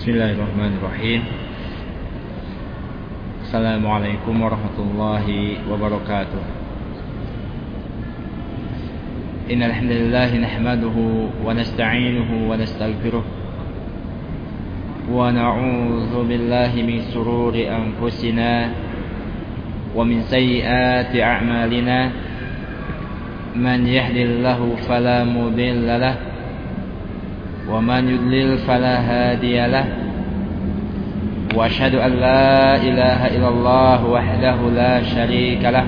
[0.00, 1.22] بسم الله الرحمن الرحيم
[3.44, 5.26] السلام عليكم ورحمة الله
[5.70, 6.42] وبركاته
[9.52, 10.96] إن الحمد لله نحمده
[11.44, 13.24] ونستعينه ونستغفره
[15.12, 18.52] ونعوذ بالله من سرور أنفسنا
[19.96, 22.10] ومن سيئات أعمالنا
[23.56, 26.29] من يهد الله فلا مضل له
[27.70, 29.84] ومن يضلل فلا هادي له.
[31.54, 35.86] وأشهد أن لا إله إلا الله وحده لا شريك له.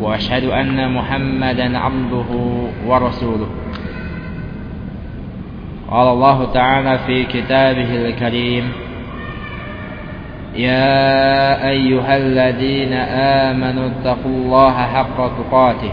[0.00, 2.30] وأشهد أن محمدا عبده
[2.86, 3.46] ورسوله.
[5.90, 8.72] قال الله تعالى في كتابه الكريم
[10.56, 12.92] يا أيها الذين
[13.52, 15.92] آمنوا اتقوا الله حق تقاته.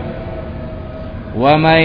[1.31, 1.81] ومن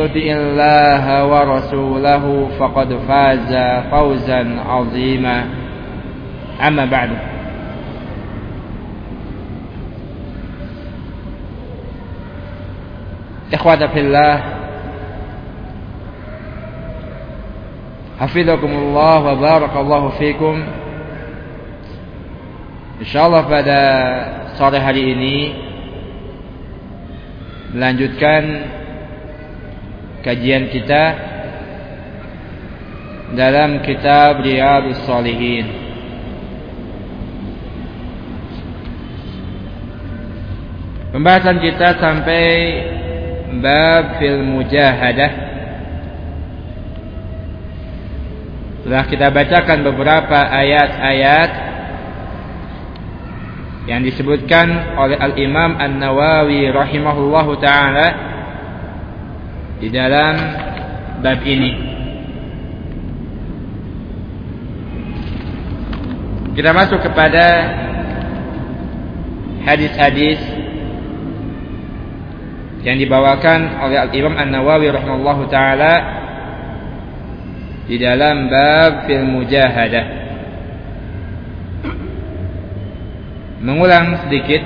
[0.00, 2.24] يطع الله ورسوله
[2.58, 3.52] فقد فاز
[3.90, 5.38] فوزا عظيما.
[6.66, 7.10] أما بعد.
[13.54, 14.34] إخوة في الله
[18.20, 20.56] حفظكم الله وبارك الله فيكم.
[22.98, 23.80] Insyaallah pada
[24.58, 25.67] sore hari ini
[27.72, 28.42] melanjutkan
[30.24, 31.04] kajian kita
[33.36, 35.66] dalam kitab Riyadhus Shalihin.
[41.12, 42.46] Pembahasan kita sampai
[43.60, 45.32] bab fil mujahadah.
[48.84, 51.67] Setelah kita bacakan beberapa ayat-ayat
[53.88, 58.06] yang disebutkan oleh Al-Imam An-Nawawi rahimahullahu taala
[59.80, 60.34] di dalam
[61.24, 61.72] bab ini.
[66.52, 67.44] Kita masuk kepada
[69.64, 70.36] hadis-hadis
[72.84, 75.94] yang dibawakan oleh Al-Imam An-Nawawi rahimahullahu taala
[77.88, 80.17] di dalam bab fil mujahadah.
[83.58, 84.62] Mengulang sedikit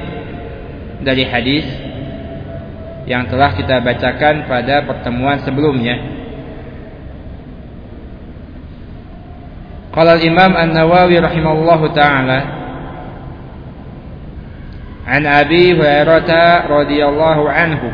[1.00, 1.64] dari hadis
[3.08, 5.96] yang telah kita bacakan pada pertemuan sebelumnya.
[9.92, 12.62] Qala al-Imam An-Nawawi rahimahullahu taala
[15.04, 17.88] An Abi Hurairah radhiyallahu anhu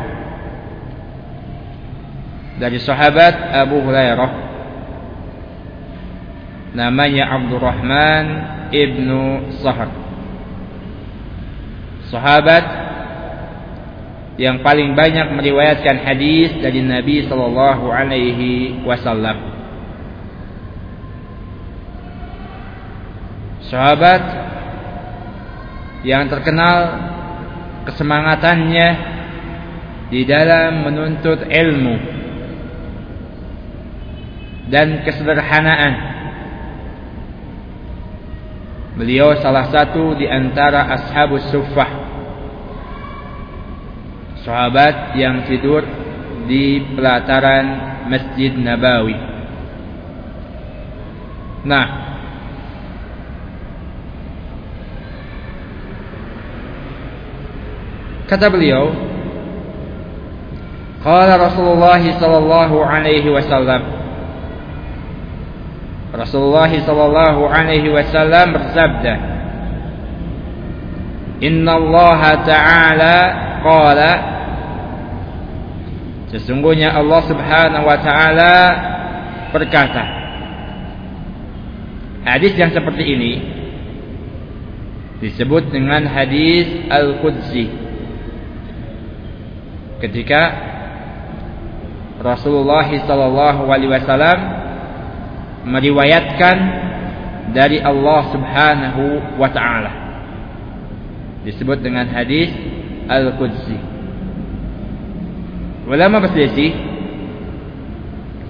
[2.59, 4.31] dari sahabat Abu Hurairah
[6.71, 8.25] namanya Abdurrahman
[8.71, 10.08] ibnu Sahar
[12.09, 12.89] sahabat
[14.39, 19.35] yang paling banyak meriwayatkan hadis dari Nabi sallallahu alaihi wasallam.
[23.67, 24.23] Sahabat
[26.07, 26.77] yang terkenal
[27.83, 28.87] kesemangatannya
[30.07, 31.95] di dalam menuntut ilmu
[34.71, 35.93] dan kesederhanaan.
[38.95, 41.98] Beliau salah satu di antara ashabus suffah
[44.43, 45.83] sahabat yang tidur
[46.47, 47.65] di pelataran
[48.09, 49.17] Masjid Nabawi.
[51.67, 51.87] Nah,
[58.25, 58.95] kata beliau,
[61.03, 63.99] qala Rasulullah sallallahu alaihi wasallam
[66.09, 69.13] Rasulullah sallallahu alaihi wasallam bersabda
[71.39, 73.17] Inna Allah Ta'ala
[73.63, 74.11] qala
[76.29, 78.53] Sesungguhnya Allah Subhanahu wa taala
[79.49, 80.19] berkata
[82.29, 83.33] Hadis yang seperti ini
[85.23, 87.65] disebut dengan hadis Al-Qudsi.
[89.99, 90.41] Ketika
[92.21, 94.37] Rasulullah sallallahu alaihi wasallam
[95.67, 96.57] meriwayatkan
[97.55, 99.03] dari Allah Subhanahu
[99.41, 99.91] wa taala
[101.49, 102.51] disebut dengan hadis
[103.09, 103.88] Al-Qudsi
[105.89, 106.71] ulama berselisih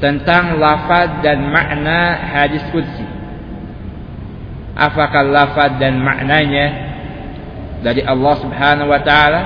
[0.03, 3.07] tentang lafaz dan makna hadis qudsi.
[4.75, 6.67] Apakah lafaz dan maknanya
[7.79, 9.41] dari Allah Subhanahu wa taala?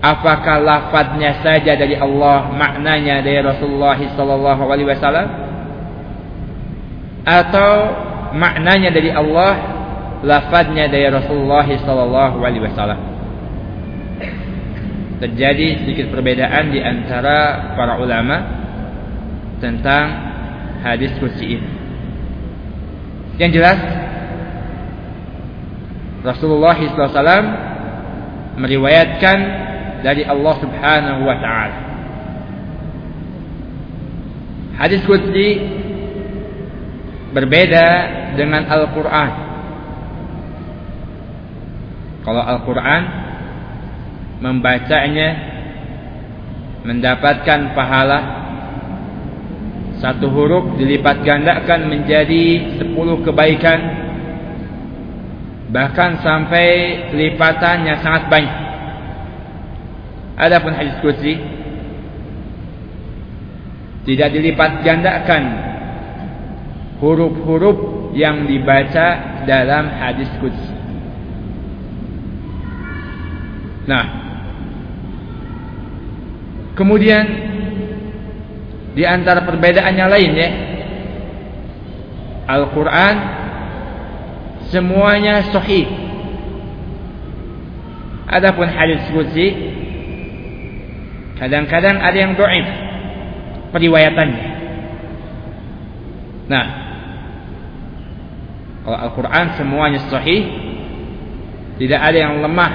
[0.00, 5.28] Apakah lafaznya saja dari Allah maknanya dari Rasulullah sallallahu alaihi wasallam?
[7.24, 7.72] Atau
[8.36, 9.52] maknanya dari Allah
[10.20, 13.15] lafaznya dari Rasulullah sallallahu alaihi wasallam
[15.16, 18.36] terjadi sedikit perbedaan di antara para ulama
[19.62, 20.04] tentang
[20.84, 21.70] hadis kursi ini
[23.36, 23.80] yang jelas
[26.24, 27.44] Rasulullah SAW
[28.58, 29.38] meriwayatkan
[30.02, 31.78] dari Allah Subhanahu wa taala.
[34.76, 35.56] Hadis qudsi
[37.32, 37.86] berbeda
[38.36, 39.30] dengan Al-Qur'an.
[42.26, 43.02] Kalau Al-Qur'an
[44.40, 45.28] membacanya
[46.84, 48.20] mendapatkan pahala.
[49.96, 53.80] Satu huruf dilipat gandakan menjadi sepuluh kebaikan.
[55.72, 56.68] Bahkan sampai
[57.16, 58.56] lipatannya sangat banyak.
[60.36, 61.40] Adapun hadis kursi
[64.04, 65.42] tidak dilipat gandakan
[67.00, 70.72] huruf-huruf yang dibaca dalam hadis kursi.
[73.86, 74.25] Nah,
[76.76, 77.24] kemudian
[78.94, 80.50] di antara perbedaannya lain ya,
[82.46, 83.16] Al-Quran
[84.70, 85.88] semuanya sahih.
[88.26, 89.76] Adapun hadis kursi
[91.36, 92.66] Kadang-kadang ada yang doif
[93.76, 94.44] periwayatannya.
[96.48, 96.66] Nah,
[98.88, 100.48] kalau Al-Quran semuanya sahih,
[101.76, 102.72] tidak ada yang lemah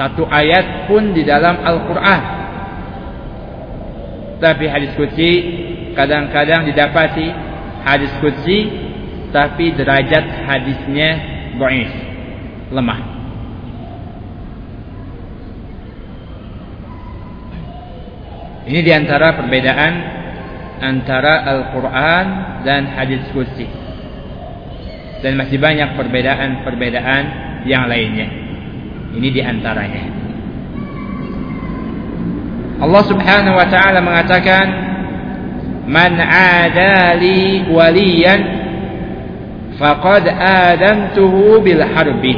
[0.00, 2.22] satu ayat pun di dalam Al-Quran.
[4.38, 5.30] Tapi hadis kutsi
[5.98, 7.26] kadang-kadang didapati
[7.82, 8.70] hadis kutsi
[9.34, 11.10] tapi derajat hadisnya
[11.58, 11.92] doif,
[12.72, 13.00] lemah.
[18.68, 19.92] Ini di antara perbedaan
[20.84, 22.26] antara Al-Quran
[22.68, 23.64] dan hadis kursi.
[25.18, 27.24] Dan masih banyak perbedaan-perbedaan
[27.66, 28.28] yang lainnya.
[29.18, 30.17] Ini di antaranya.
[32.78, 34.66] Allah subhanahu wa ta'ala mengatakan
[35.88, 38.40] Man adali waliyan
[39.78, 42.34] Faqad adantuhu bil harbi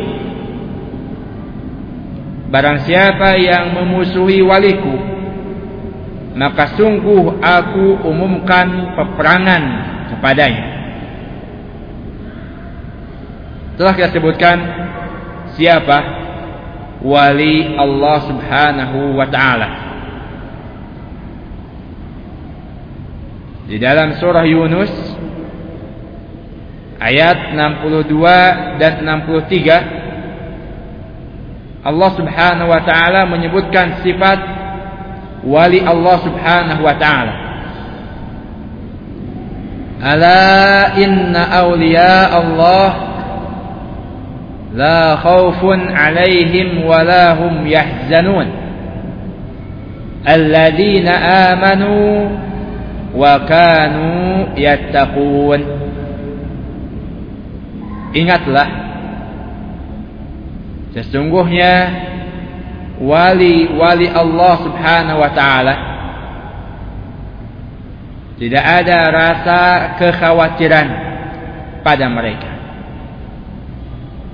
[2.51, 5.11] Barang siapa yang memusuhi waliku
[6.31, 9.63] maka sungguh aku umumkan peperangan
[10.15, 10.65] kepadanya.
[13.75, 14.59] Telah kita sebutkan
[15.57, 15.99] siapa
[17.03, 19.69] wali Allah Subhanahu wa taala.
[23.71, 24.91] Di dalam surah Yunus
[26.99, 34.43] ayat 62 dan 63 Allah Subhanahu wa taala menyebutkan sifat
[35.47, 37.35] wali Allah Subhanahu wa taala.
[40.03, 42.91] Ala inna awliya Allah
[44.75, 48.50] la khaufun alaihim wa la hum yahzanun.
[50.27, 52.50] Alladzina amanu
[53.14, 54.11] wa kanu
[54.59, 55.61] yattaqun.
[58.11, 58.69] Ingatlah
[60.90, 61.75] sesungguhnya
[62.99, 65.75] wali-wali Allah Subhanahu wa taala
[68.40, 69.61] tidak ada rasa
[70.00, 70.88] kekhawatiran
[71.85, 72.50] pada mereka.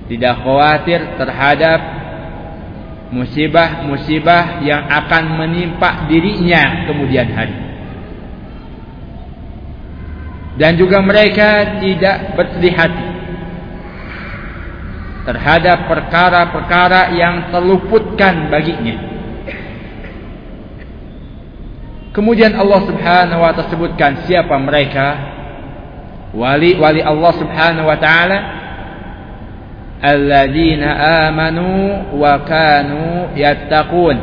[0.07, 1.81] Tidak khawatir terhadap
[3.11, 7.66] musibah-musibah yang akan menimpa dirinya kemudian hari.
[10.57, 13.09] Dan juga mereka tidak bersedih hati
[15.27, 18.97] terhadap perkara-perkara yang terluputkan baginya.
[22.15, 25.07] Kemudian Allah Subhanahu wa taala sebutkan siapa mereka?
[26.33, 28.39] Wali-wali Allah Subhanahu wa taala.
[30.01, 30.89] Alladzina
[31.29, 31.69] amanu
[32.17, 34.17] wa kanu yattaqun.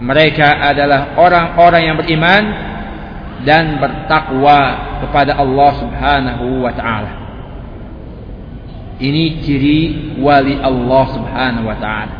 [0.00, 2.42] Mereka adalah orang-orang yang beriman
[3.46, 4.58] dan bertakwa
[5.04, 7.12] kepada Allah Subhanahu wa taala
[9.00, 9.80] Ini ciri
[10.20, 12.14] wali Allah Subhanahu wa taala.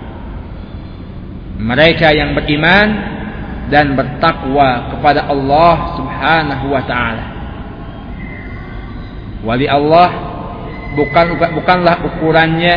[1.61, 2.89] Mereka yang beriman
[3.69, 7.25] dan bertakwa kepada Allah Subhanahu wa taala.
[9.45, 10.09] Wali Allah
[10.97, 12.77] bukan bukanlah ukurannya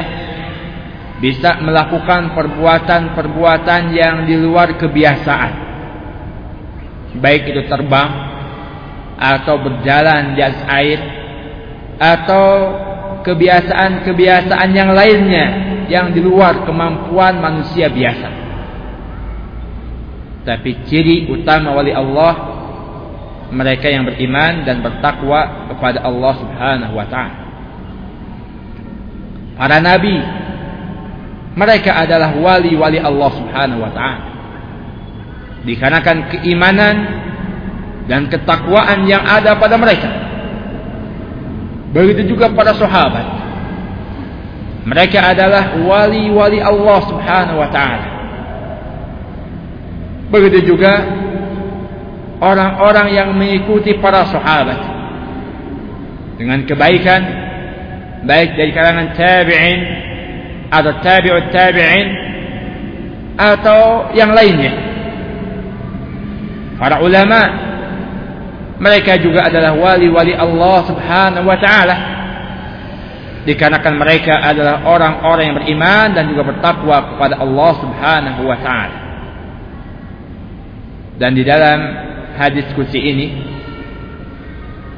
[1.24, 5.52] bisa melakukan perbuatan-perbuatan yang di luar kebiasaan.
[7.24, 8.33] Baik itu terbang
[9.24, 11.00] atau berjalan di atas air
[11.96, 12.48] atau
[13.24, 15.46] kebiasaan-kebiasaan yang lainnya
[15.88, 18.44] yang di luar kemampuan manusia biasa.
[20.44, 22.51] Tapi ciri utama wali Allah
[23.48, 27.38] mereka yang beriman dan bertakwa kepada Allah Subhanahu wa taala.
[29.56, 30.20] Para nabi
[31.56, 34.24] mereka adalah wali-wali Allah Subhanahu wa taala.
[35.63, 37.23] Dikarenakan keimanan
[38.07, 40.10] dan ketakwaan yang ada pada mereka.
[41.93, 43.27] Begitu juga para sahabat.
[44.83, 48.07] Mereka adalah wali-wali Allah Subhanahu wa taala.
[50.33, 51.00] Begitu juga
[52.43, 54.79] orang-orang yang mengikuti para sahabat
[56.36, 57.22] dengan kebaikan
[58.27, 59.79] baik dari kalangan tabi'in
[60.74, 62.07] atau tabi'ut tabi'in
[63.38, 64.74] atau yang lainnya.
[66.81, 67.62] Para ulama
[68.82, 71.96] mereka juga adalah wali-wali Allah Subhanahu wa taala.
[73.44, 78.98] Dikarenakan mereka adalah orang-orang yang beriman dan juga bertakwa kepada Allah Subhanahu wa taala.
[81.22, 81.80] Dan di dalam
[82.34, 83.27] hadis kursi ini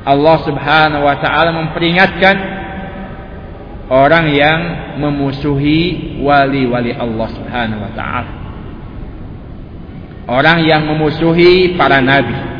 [0.08, 2.36] Allah Subhanahu wa taala memperingatkan
[3.92, 4.60] orang yang
[5.04, 8.32] memusuhi wali-wali Allah Subhanahu wa taala.
[10.26, 12.56] Orang yang memusuhi para nabi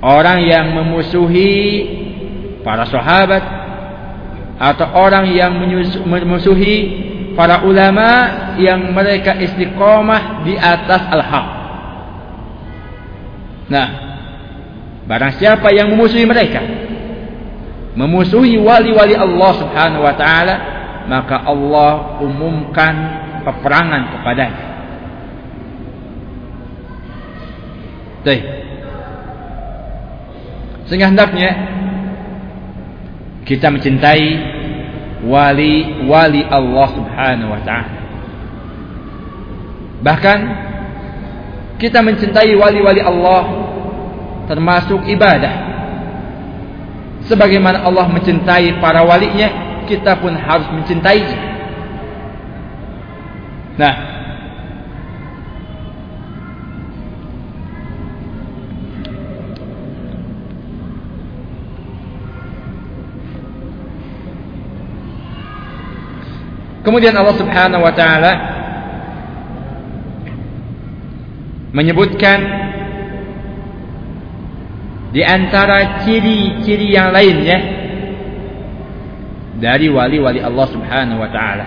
[0.00, 1.54] orang yang memusuhi
[2.64, 3.42] para sahabat
[4.58, 5.52] atau orang yang
[6.06, 6.76] memusuhi
[7.34, 8.08] para ulama
[8.56, 11.46] yang mereka istiqomah di atas al-haq.
[13.68, 13.88] Nah,
[15.04, 16.62] barang siapa yang memusuhi mereka,
[17.98, 20.54] memusuhi wali-wali Allah Subhanahu wa taala,
[21.10, 22.94] maka Allah umumkan
[23.44, 24.64] peperangan kepadanya.
[28.24, 28.44] Baik.
[30.88, 31.50] Sehingga hendaknya
[33.44, 34.26] kita mencintai
[35.24, 38.00] wali-wali Allah Subhanahu wa taala.
[40.04, 40.38] Bahkan
[41.80, 43.44] kita mencintai wali-wali Allah
[44.44, 45.72] termasuk ibadah.
[47.24, 51.40] Sebagaimana Allah mencintai para walinya, kita pun harus mencintainya.
[53.80, 53.94] Nah,
[66.84, 68.32] Kemudian Allah Subhanahu wa taala
[71.72, 72.38] menyebutkan
[75.16, 77.58] di antara ciri-ciri yang lainnya
[79.56, 81.66] dari wali-wali Allah Subhanahu wa taala.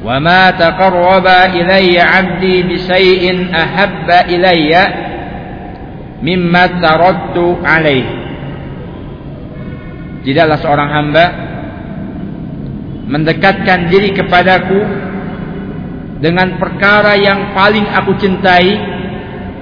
[0.00, 4.82] Wa ma taqarraba ilayya 'abdi bi shay'in ahabba ilayya
[6.24, 8.24] mimma taradtu alaihi.
[10.24, 11.45] Tidaklah seorang hamba
[13.06, 14.80] mendekatkan diri kepadaku
[16.18, 18.74] dengan perkara yang paling aku cintai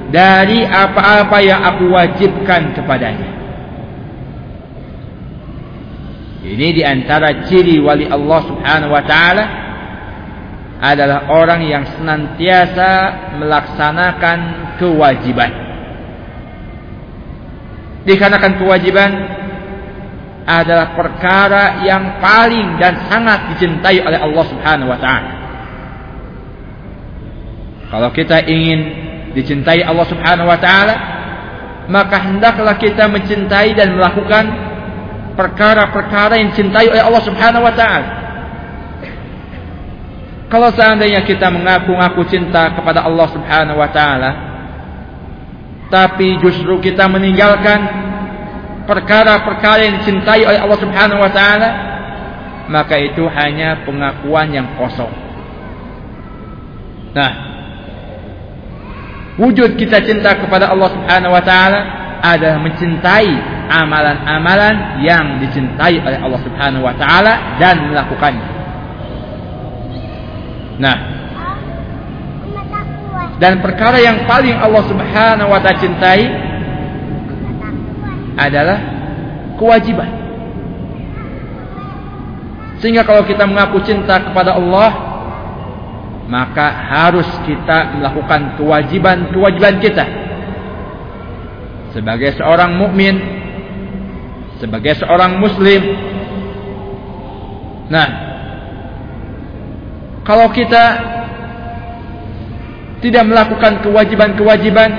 [0.08, 3.30] dari apa-apa yang aku wajibkan kepadanya.
[6.44, 9.44] Ini diantara ciri wali Allah subhanahu wa ta'ala
[10.84, 12.90] adalah orang yang senantiasa
[13.40, 14.38] melaksanakan
[14.76, 15.52] kewajiban.
[18.04, 19.10] Dikarenakan kewajiban
[20.44, 25.32] adalah perkara yang paling dan sangat dicintai oleh Allah Subhanahu wa taala.
[27.88, 28.80] Kalau kita ingin
[29.32, 30.94] dicintai Allah Subhanahu wa taala,
[31.88, 34.44] maka hendaklah kita mencintai dan melakukan
[35.32, 38.08] perkara-perkara yang dicintai oleh Allah Subhanahu wa taala.
[40.52, 44.30] Kalau seandainya kita mengaku-ngaku cinta kepada Allah Subhanahu wa taala,
[45.88, 48.12] tapi justru kita meninggalkan
[48.84, 51.70] perkara-perkara yang dicintai oleh Allah Subhanahu wa taala
[52.68, 55.12] maka itu hanya pengakuan yang kosong.
[57.12, 57.32] Nah,
[59.36, 61.80] wujud kita cinta kepada Allah Subhanahu wa taala
[62.24, 63.30] adalah mencintai
[63.68, 68.48] amalan-amalan yang dicintai oleh Allah Subhanahu wa taala dan melakukannya.
[70.80, 70.96] Nah,
[73.38, 76.22] dan perkara yang paling Allah Subhanahu wa taala cintai
[78.34, 78.78] adalah
[79.58, 80.10] kewajiban.
[82.82, 84.90] Sehingga kalau kita mengaku cinta kepada Allah,
[86.28, 90.04] maka harus kita melakukan kewajiban-kewajiban kita
[91.94, 93.14] sebagai seorang mukmin,
[94.58, 95.82] sebagai seorang muslim.
[97.86, 98.08] Nah,
[100.26, 100.84] kalau kita
[103.04, 104.90] tidak melakukan kewajiban-kewajiban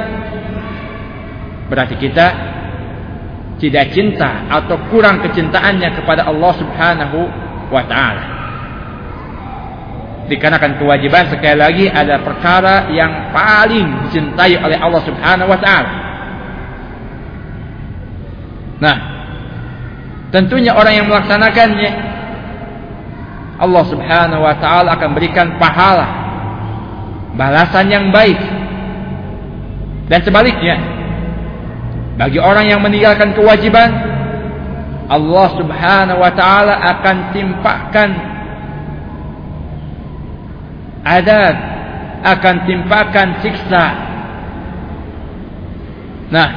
[1.65, 2.45] berarti kita
[3.59, 7.19] tidak cinta atau kurang kecintaannya kepada Allah Subhanahu
[7.71, 8.24] wa taala.
[10.25, 15.91] Dikarenakan kewajiban sekali lagi ada perkara yang paling dicintai oleh Allah Subhanahu wa taala.
[18.75, 18.97] Nah,
[20.35, 21.91] tentunya orang yang melaksanakannya
[23.55, 26.25] Allah Subhanahu wa taala akan berikan pahala
[27.35, 28.39] balasan yang baik.
[30.07, 30.75] Dan sebaliknya,
[32.15, 33.91] bagi orang yang meninggalkan kewajiban,
[35.12, 38.10] Allah Subhanahu wa taala akan timpakan
[41.05, 41.55] adab,
[42.24, 43.86] akan timpakan siksa.
[46.31, 46.50] Nah,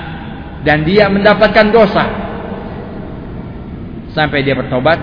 [0.65, 2.07] dan dia mendapatkan dosa
[4.17, 4.99] sampai dia bertobat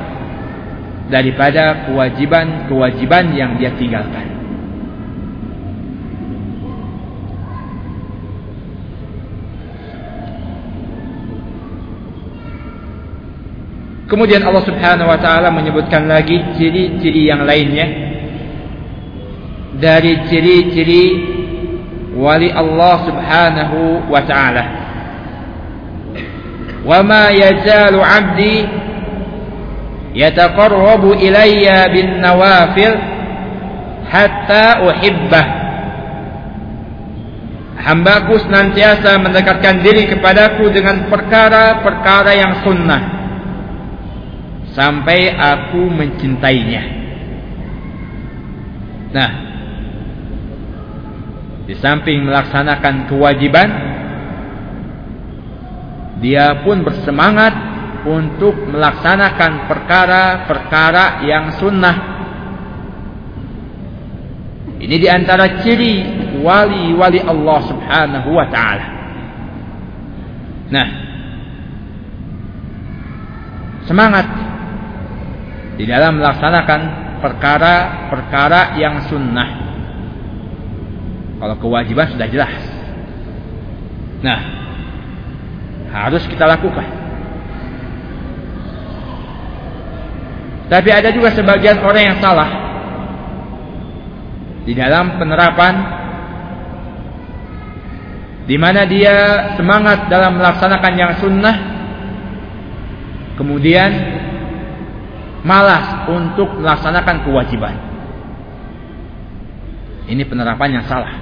[1.12, 4.35] daripada kewajiban-kewajiban yang dia tinggalkan.
[14.06, 17.90] Kemudian Allah Subhanahu wa taala menyebutkan lagi ciri-ciri yang lainnya
[19.82, 21.06] dari ciri-ciri
[22.14, 24.64] wali Allah Subhanahu wa taala.
[26.86, 28.56] Wa ma yazalu 'abdi
[30.14, 32.94] yataqarrabu ilayya bin nawafil
[34.06, 35.46] hatta uhibbah.
[37.90, 43.15] Hambaku senantiasa mendekatkan diri kepadaku dengan perkara-perkara yang sunnah
[44.76, 46.84] sampai aku mencintainya.
[49.16, 49.32] Nah,
[51.66, 53.70] di samping melaksanakan kewajiban,
[56.20, 57.56] dia pun bersemangat
[58.06, 61.98] untuk melaksanakan perkara-perkara yang sunnah.
[64.76, 66.04] Ini di antara ciri
[66.44, 68.88] wali-wali Allah Subhanahu wa Ta'ala.
[70.70, 70.88] Nah,
[73.90, 74.45] semangat
[75.76, 76.82] di dalam melaksanakan
[77.20, 79.50] perkara-perkara yang sunnah.
[81.36, 82.54] Kalau kewajiban sudah jelas.
[84.24, 84.40] Nah,
[85.92, 86.88] harus kita lakukan.
[90.66, 92.50] Tapi ada juga sebagian orang yang salah
[94.66, 95.76] di dalam penerapan
[98.50, 99.18] di mana dia
[99.58, 101.56] semangat dalam melaksanakan yang sunnah
[103.38, 103.90] kemudian
[105.46, 107.76] malas untuk melaksanakan kewajiban.
[110.10, 111.14] Ini penerapan yang salah.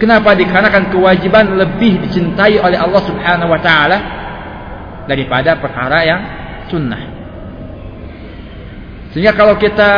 [0.00, 3.98] Kenapa dikarenakan kewajiban lebih dicintai oleh Allah Subhanahu wa taala
[5.04, 6.20] daripada perkara yang
[6.72, 7.02] sunnah.
[9.12, 9.90] Sehingga kalau kita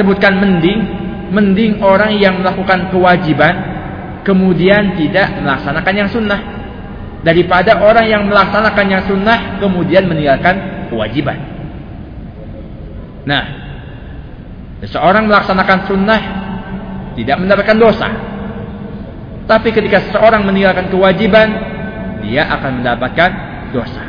[0.00, 0.80] sebutkan mending,
[1.28, 3.52] mending orang yang melakukan kewajiban
[4.24, 6.40] kemudian tidak melaksanakan yang sunnah
[7.20, 11.38] daripada orang yang melaksanakan yang sunnah kemudian meninggalkan kewajiban.
[13.24, 13.42] Nah,
[14.82, 16.20] seseorang melaksanakan sunnah
[17.14, 18.08] tidak mendapatkan dosa.
[19.46, 21.48] Tapi ketika seseorang meninggalkan kewajiban,
[22.22, 23.30] dia akan mendapatkan
[23.74, 24.02] dosa.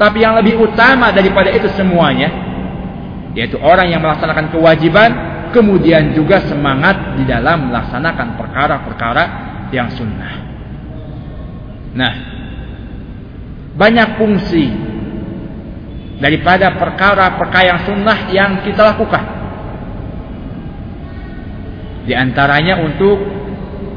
[0.00, 2.32] Tapi yang lebih utama daripada itu semuanya,
[3.36, 5.10] yaitu orang yang melaksanakan kewajiban,
[5.52, 9.24] kemudian juga semangat di dalam melaksanakan perkara-perkara
[9.70, 10.34] yang sunnah.
[11.92, 12.12] Nah,
[13.76, 14.89] banyak fungsi
[16.20, 19.24] daripada perkara-perkara yang sunnah yang kita lakukan.
[22.04, 23.16] Di antaranya untuk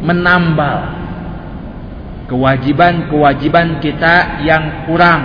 [0.04, 1.04] menambal
[2.32, 5.22] kewajiban-kewajiban kita yang kurang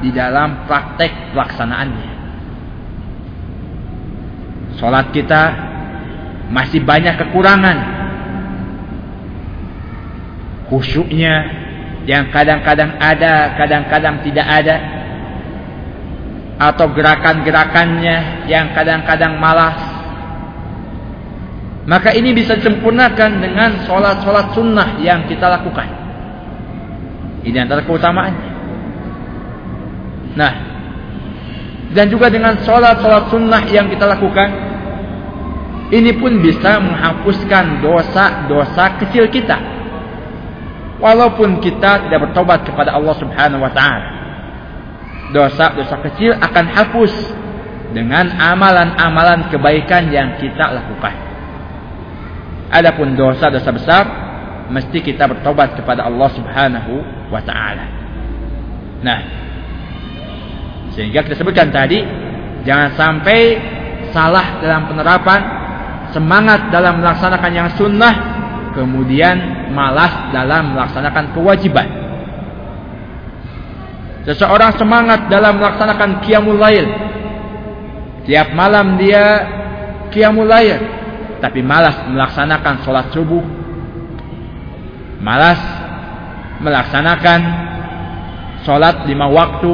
[0.00, 2.10] di dalam praktek pelaksanaannya.
[4.78, 5.42] Salat kita
[6.52, 7.78] masih banyak kekurangan.
[10.70, 11.34] Khusyuknya
[12.06, 14.95] yang kadang-kadang ada, kadang-kadang tidak ada
[16.56, 19.76] atau gerakan-gerakannya yang kadang-kadang malas.
[21.86, 25.86] Maka ini bisa disempurnakan dengan sholat-sholat sunnah yang kita lakukan.
[27.46, 28.50] Ini antara keutamaannya.
[30.34, 30.52] Nah
[31.94, 34.50] dan juga dengan sholat-sholat sunnah yang kita lakukan
[35.94, 39.54] ini pun bisa menghapuskan dosa-dosa kecil kita.
[40.98, 44.15] Walaupun kita tidak bertobat kepada Allah subhanahu wa ta'ala
[45.34, 47.12] dosa-dosa kecil akan hapus
[47.96, 51.14] dengan amalan-amalan kebaikan yang kita lakukan.
[52.70, 54.04] Adapun dosa-dosa besar
[54.68, 56.92] mesti kita bertobat kepada Allah Subhanahu
[57.30, 57.86] wa taala.
[59.00, 59.20] Nah,
[60.92, 62.02] sehingga kita sebutkan tadi
[62.66, 63.38] jangan sampai
[64.10, 65.40] salah dalam penerapan
[66.10, 68.14] semangat dalam melaksanakan yang sunnah
[68.76, 72.05] kemudian malas dalam melaksanakan kewajiban.
[74.26, 76.82] Seseorang semangat dalam melaksanakan qiyamul lail.
[78.26, 79.46] Tiap malam dia
[80.10, 80.82] qiyamul lail,
[81.38, 83.44] tapi malas melaksanakan sholat subuh.
[85.22, 85.62] Malas
[86.58, 87.40] melaksanakan
[88.66, 89.72] sholat lima waktu.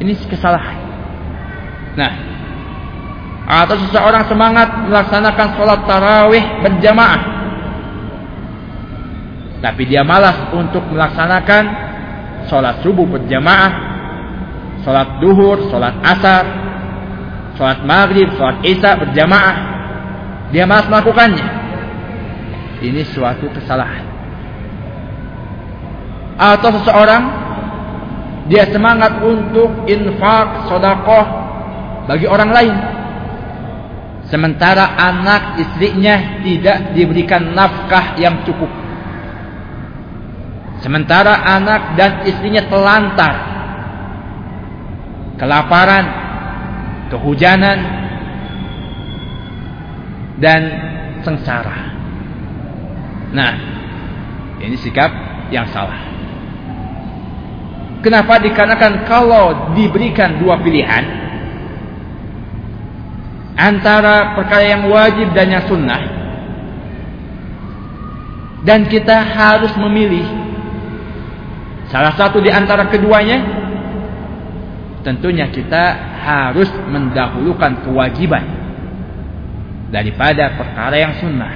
[0.00, 0.80] Ini kesalahan.
[2.00, 2.12] Nah,
[3.44, 7.20] atau seseorang semangat melaksanakan sholat tarawih berjamaah,
[9.60, 11.89] tapi dia malas untuk melaksanakan
[12.50, 13.72] sholat subuh berjamaah,
[14.82, 16.44] sholat duhur, sholat asar,
[17.54, 19.56] sholat maghrib, sholat isya berjamaah.
[20.50, 21.46] Dia malas melakukannya.
[22.82, 24.02] Ini suatu kesalahan.
[26.34, 27.22] Atau seseorang
[28.50, 31.26] dia semangat untuk infak, sodakoh
[32.10, 32.76] bagi orang lain.
[34.26, 38.79] Sementara anak istrinya tidak diberikan nafkah yang cukup.
[40.80, 43.34] Sementara anak dan istrinya telantar.
[45.36, 46.04] Kelaparan,
[47.12, 47.78] kehujanan,
[50.40, 50.60] dan
[51.20, 51.92] sengsara.
[53.30, 53.52] Nah,
[54.60, 55.12] ini sikap
[55.52, 56.00] yang salah.
[58.00, 58.40] Kenapa?
[58.40, 61.04] Dikarenakan kalau diberikan dua pilihan
[63.60, 66.00] antara perkara yang wajib dan yang sunnah,
[68.64, 70.24] dan kita harus memilih
[71.90, 73.42] Salah satu di antara keduanya
[75.02, 78.46] tentunya kita harus mendahulukan kewajiban
[79.90, 81.50] daripada perkara yang sunnah.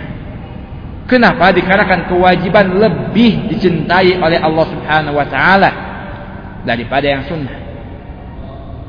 [1.07, 1.55] Kenapa?
[1.55, 5.71] Dikarenakan kewajiban lebih dicintai oleh Allah Subhanahu wa taala
[6.67, 7.55] daripada yang sunnah.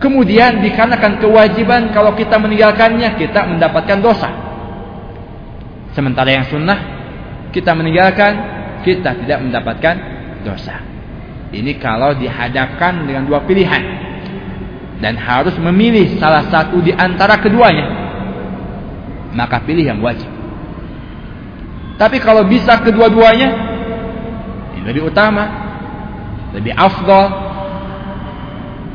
[0.01, 4.29] Kemudian dikarenakan kewajiban kalau kita meninggalkannya kita mendapatkan dosa.
[5.93, 6.79] Sementara yang sunnah
[7.53, 8.33] kita meninggalkan
[8.81, 9.95] kita tidak mendapatkan
[10.41, 10.94] dosa.
[11.55, 14.03] Ini kalau dihadapkan dengan dua pilihan.
[14.99, 17.87] Dan harus memilih salah satu di antara keduanya.
[19.31, 20.27] Maka pilih yang wajib.
[21.95, 23.49] Tapi kalau bisa kedua-duanya,
[24.75, 25.43] ini lebih utama,
[26.51, 27.47] lebih afdal.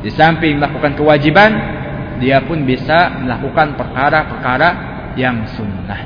[0.01, 1.51] Di samping melakukan kewajiban,
[2.17, 4.69] dia pun bisa melakukan perkara-perkara
[5.17, 6.01] yang sunnah.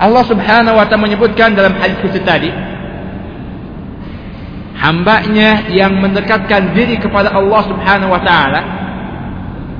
[0.00, 2.48] Allah Subhanahu wa taala menyebutkan dalam hadis tadi,
[4.76, 8.60] hambanya yang mendekatkan diri kepada Allah Subhanahu wa taala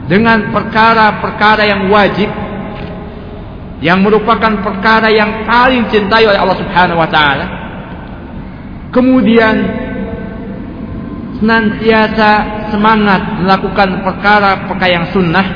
[0.07, 2.29] dengan perkara-perkara yang wajib
[3.83, 7.47] yang merupakan perkara yang paling cintai oleh Allah Subhanahu wa taala.
[8.95, 9.55] Kemudian
[11.41, 12.31] senantiasa
[12.71, 15.47] semangat melakukan perkara-perkara yang sunnah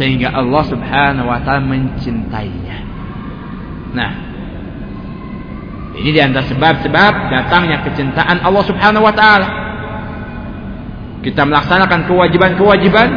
[0.00, 2.78] sehingga Allah Subhanahu wa taala mencintainya.
[3.92, 4.27] Nah
[5.98, 9.48] ini di antara sebab-sebab datangnya kecintaan Allah Subhanahu wa taala.
[11.26, 13.08] Kita melaksanakan kewajiban-kewajiban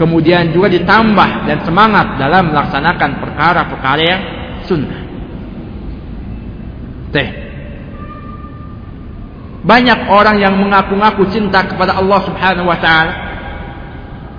[0.00, 4.22] kemudian juga ditambah dan semangat dalam melaksanakan perkara-perkara yang
[4.64, 5.00] sunnah.
[7.12, 7.28] Teh.
[9.64, 13.14] Banyak orang yang mengaku-ngaku cinta kepada Allah Subhanahu wa taala.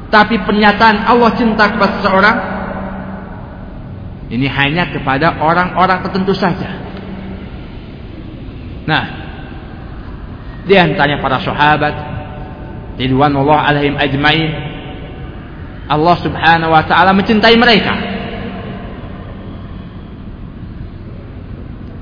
[0.10, 2.38] Tapi pernyataan Allah cinta kepada seseorang
[4.34, 6.85] ini hanya kepada orang-orang tertentu saja.
[8.86, 9.04] Nah,
[10.65, 11.93] di antaranya para sahabat
[12.98, 14.50] ridwanullah alaihim ajmain
[15.86, 17.93] Allah Subhanahu wa taala mencintai mereka.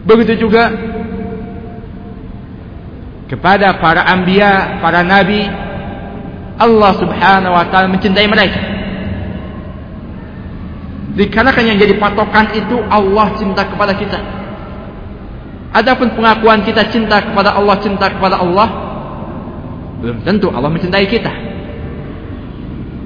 [0.03, 0.71] Begitu juga
[3.27, 5.47] kepada para anbiya, para nabi
[6.59, 8.61] Allah Subhanahu wa taala mencintai mereka.
[11.13, 14.42] Dikarenakan yang jadi patokan itu Allah cinta kepada kita.
[15.73, 18.67] Adapun pengakuan kita cinta kepada Allah, cinta kepada Allah,
[20.05, 21.33] belum tentu Allah mencintai kita.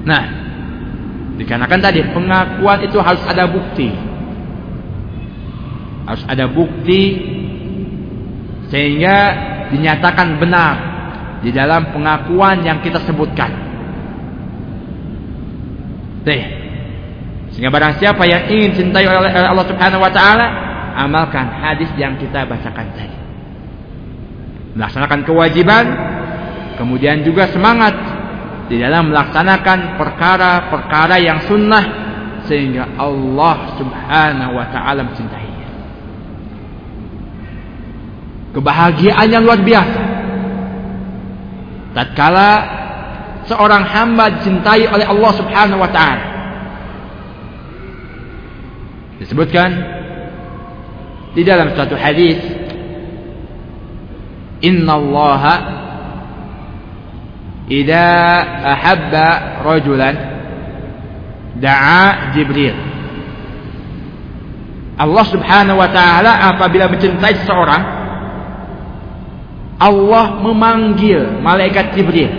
[0.03, 0.23] Nah,
[1.39, 3.87] dikarenakan tadi pengakuan itu harus ada bukti.
[6.07, 7.03] Harus ada bukti
[8.67, 9.15] sehingga
[9.71, 10.75] dinyatakan benar
[11.39, 13.51] di dalam pengakuan yang kita sebutkan.
[16.27, 16.43] Deh.
[17.55, 20.66] Sehingga barang siapa yang ingin cintai oleh Allah Subhanahu wa taala,
[20.97, 23.17] amalkan hadis yang kita bacakan tadi.
[24.73, 25.85] Melaksanakan kewajiban
[26.81, 27.93] kemudian juga semangat
[28.67, 31.85] di dalam melaksanakan perkara-perkara yang sunnah
[32.45, 35.67] sehingga Allah Subhanahu wa taala mencintainya.
[38.57, 40.01] Kebahagiaan yang luar biasa.
[41.93, 42.49] Tatkala
[43.47, 46.25] seorang hamba dicintai oleh Allah Subhanahu wa taala.
[49.17, 49.96] Disebutkan
[51.37, 52.41] di dalam satu hadis
[54.65, 55.43] Inna Allah
[57.67, 58.07] Idza
[58.63, 60.15] ahabba rajulan
[61.59, 62.71] da'a Jibril.
[64.97, 67.83] Allah Subhanahu wa taala apabila mencintai seseorang
[69.83, 72.31] Allah memanggil malaikat Jibril.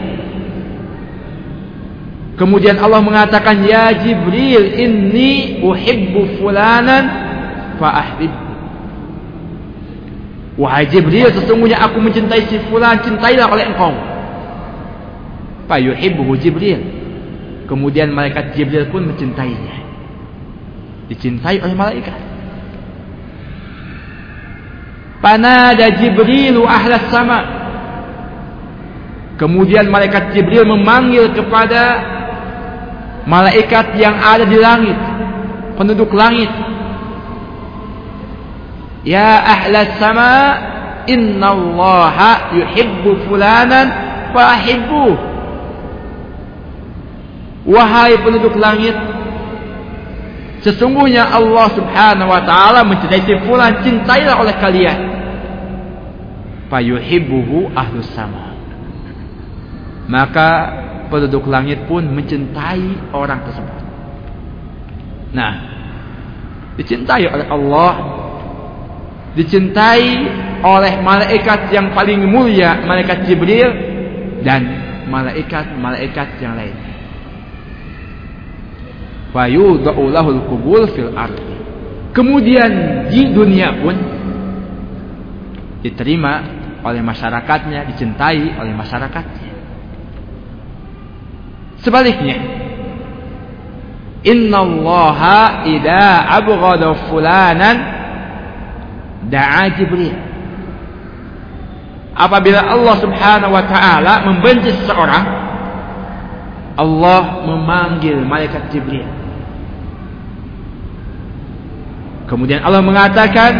[2.40, 7.04] Kemudian Allah mengatakan ya Jibril inni uhibbu fulanan
[7.76, 8.16] fa
[10.58, 13.94] Wahai Jibril sesungguhnya aku mencintai si fulan cintailah oleh engkau.
[15.70, 16.82] Fayuhibbuhu Jibril.
[17.70, 19.86] Kemudian malaikat Jibril pun mencintainya.
[21.06, 22.18] Dicintai oleh malaikat.
[25.22, 27.38] Panada Jibrilu ahlas sama.
[29.38, 32.02] Kemudian malaikat Jibril memanggil kepada
[33.30, 34.98] malaikat yang ada di langit,
[35.78, 36.50] penduduk langit.
[39.08, 40.36] Ya ahlas sama,
[41.08, 43.88] inna Allah yuhibbu fulanan
[44.36, 45.16] fahibbu.
[47.72, 48.92] Wahai penduduk langit,
[50.60, 54.98] sesungguhnya Allah Subhanahu wa taala mencintai si fulan, cintailah oleh kalian.
[56.68, 58.52] Fayuhibbuhu ahlus sama.
[60.04, 60.48] Maka
[61.08, 63.80] penduduk langit pun mencintai orang tersebut.
[65.32, 65.52] Nah,
[66.76, 67.92] dicintai oleh Allah,
[69.38, 70.26] dicintai
[70.66, 73.70] oleh malaikat yang paling mulia, malaikat Jibril
[74.42, 74.66] dan
[75.06, 76.74] malaikat-malaikat yang lain.
[79.30, 81.54] Fayudau lahul kubul fil ardi.
[82.10, 83.94] Kemudian di dunia pun
[85.86, 86.42] diterima
[86.82, 89.50] oleh masyarakatnya, dicintai oleh masyarakatnya.
[91.78, 92.36] Sebaliknya,
[94.26, 95.18] Inna Allah
[95.70, 97.97] idza abghada fulanan
[99.26, 100.14] da'a Jibril.
[102.18, 105.24] Apabila Allah Subhanahu wa taala membenci seseorang,
[106.78, 109.06] Allah memanggil malaikat Jibril.
[112.30, 113.52] Kemudian Allah mengatakan,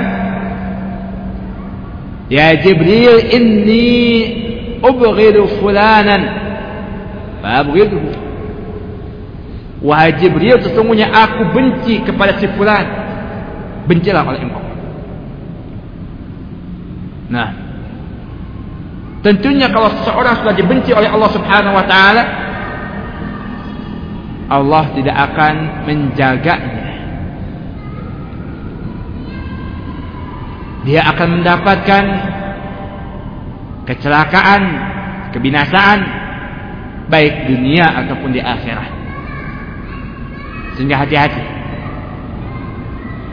[2.30, 3.86] "Ya Jibril, inni
[4.82, 6.22] ubghidu fulanan."
[7.38, 7.98] Fabghidhu.
[9.78, 12.86] Wahai Jibril, sesungguhnya aku benci kepada si fulan.
[13.86, 14.67] Bencilah oleh engkau.
[17.28, 17.48] Nah,
[19.20, 22.22] tentunya kalau seseorang sudah dibenci oleh Allah Subhanahu wa taala,
[24.48, 26.88] Allah tidak akan menjaganya.
[30.88, 32.04] Dia akan mendapatkan
[33.84, 34.62] kecelakaan,
[35.36, 36.00] kebinasaan
[37.12, 38.92] baik dunia ataupun di akhirat.
[40.80, 41.57] Sehingga hati-hati.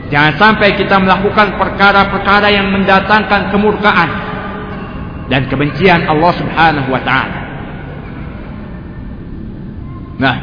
[0.06, 4.10] Jangan sampai kita melakukan perkara-perkara yang mendatangkan kemurkaan
[5.26, 7.38] dan kebencian Allah Subhanahu wa taala.
[10.16, 10.36] Nah,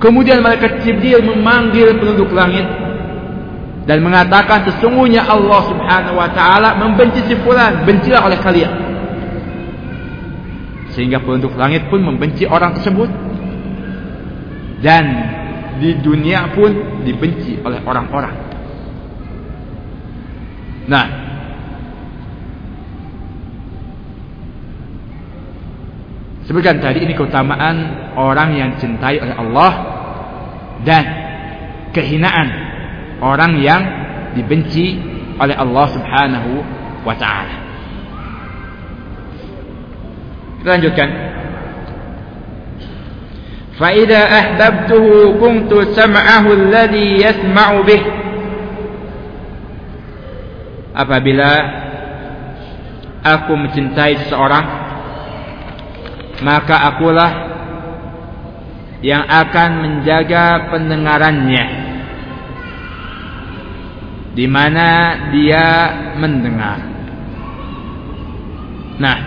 [0.00, 2.64] kemudian malaikat Jibril memanggil penduduk langit
[3.84, 8.72] dan mengatakan sesungguhnya Allah Subhanahu wa taala membenci si fulan, bencilah oleh kalian
[10.92, 13.08] sehingga penduduk langit pun membenci orang tersebut
[14.84, 15.04] dan
[15.80, 18.34] di dunia pun dibenci oleh orang-orang.
[20.82, 21.06] Nah,
[26.44, 27.76] sebutkan tadi ini keutamaan
[28.18, 29.72] orang yang cintai oleh Allah
[30.82, 31.04] dan
[31.94, 32.48] kehinaan
[33.22, 33.82] orang yang
[34.34, 34.98] dibenci
[35.38, 36.52] oleh Allah Subhanahu
[37.06, 37.56] wa taala.
[40.62, 41.08] Lanjutkan.
[43.79, 45.05] فإذا أحببته
[45.37, 48.01] كنت سمعه الذي يسمع به
[50.97, 51.51] apabila
[53.21, 54.65] aku mencintai seseorang
[56.41, 57.31] maka akulah
[59.05, 61.65] yang akan menjaga pendengarannya
[64.33, 64.87] di mana
[65.29, 65.65] dia
[66.17, 66.81] mendengar
[68.97, 69.17] nah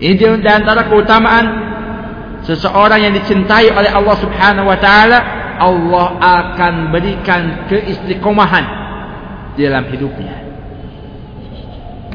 [0.00, 1.63] ini di antara keutamaan
[2.45, 5.17] seseorang yang dicintai oleh Allah Subhanahu wa taala,
[5.57, 8.65] Allah akan berikan keistiqomahan
[9.57, 10.45] dalam hidupnya.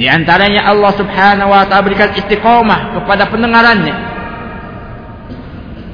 [0.00, 3.96] Di antaranya Allah Subhanahu wa taala berikan istiqomah kepada pendengarannya.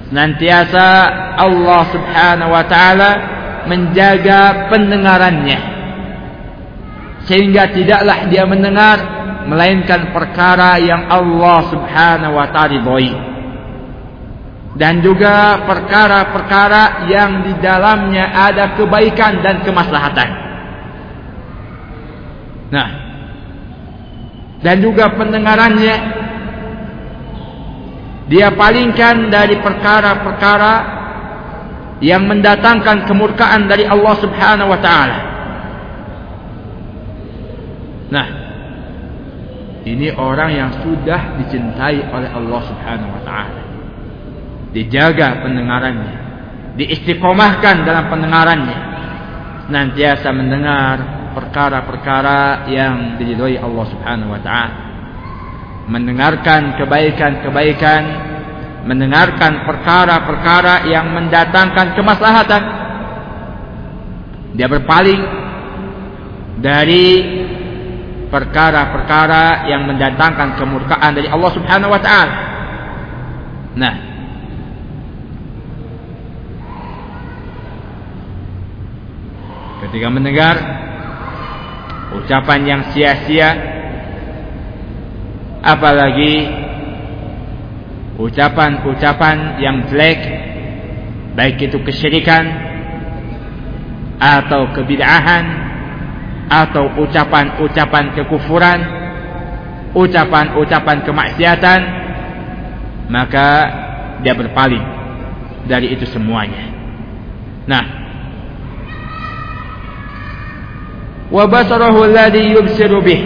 [0.06, 0.86] Senantiasa
[1.34, 3.10] Allah Subhanahu wa taala
[3.66, 5.58] menjaga pendengarannya.
[7.26, 9.02] Sehingga tidaklah dia mendengar
[9.50, 13.35] melainkan perkara yang Allah Subhanahu wa taala ridhoi.
[14.76, 20.28] Dan juga perkara-perkara yang di dalamnya ada kebaikan dan kemaslahatan.
[22.68, 22.88] Nah,
[24.60, 25.96] dan juga pendengarannya
[28.26, 30.74] dia palingkan dari perkara-perkara
[32.02, 35.18] yang mendatangkan kemurkaan dari Allah Subhanahu wa taala.
[38.12, 38.26] Nah,
[39.86, 43.65] ini orang yang sudah dicintai oleh Allah Subhanahu wa taala.
[44.76, 46.14] Dijaga pendengarannya,
[46.76, 48.78] diistiqomahkan dalam pendengarannya.
[49.64, 50.96] Senantiasa mendengar
[51.32, 54.76] perkara-perkara yang diridhoi Allah Subhanahu wa taala.
[55.88, 58.02] Mendengarkan kebaikan-kebaikan,
[58.84, 62.62] mendengarkan perkara-perkara yang mendatangkan kemaslahatan.
[64.60, 65.20] Dia berpaling
[66.60, 67.06] dari
[68.28, 72.34] perkara-perkara yang mendatangkan kemurkaan dari Allah Subhanahu wa taala.
[73.76, 74.15] Nah,
[79.96, 80.56] ketika mendengar
[82.20, 83.48] ucapan yang sia-sia
[85.64, 86.44] apalagi
[88.20, 90.20] ucapan-ucapan yang jelek
[91.32, 92.44] baik itu kesyirikan
[94.20, 95.44] atau kebid'ahan
[96.52, 98.80] atau ucapan-ucapan kekufuran
[99.96, 101.80] ucapan-ucapan kemaksiatan
[103.08, 103.48] maka
[104.20, 104.84] dia berpaling
[105.64, 106.68] dari itu semuanya.
[107.64, 108.05] Nah
[111.36, 113.20] wa basarahu alladhi yubsiru bih.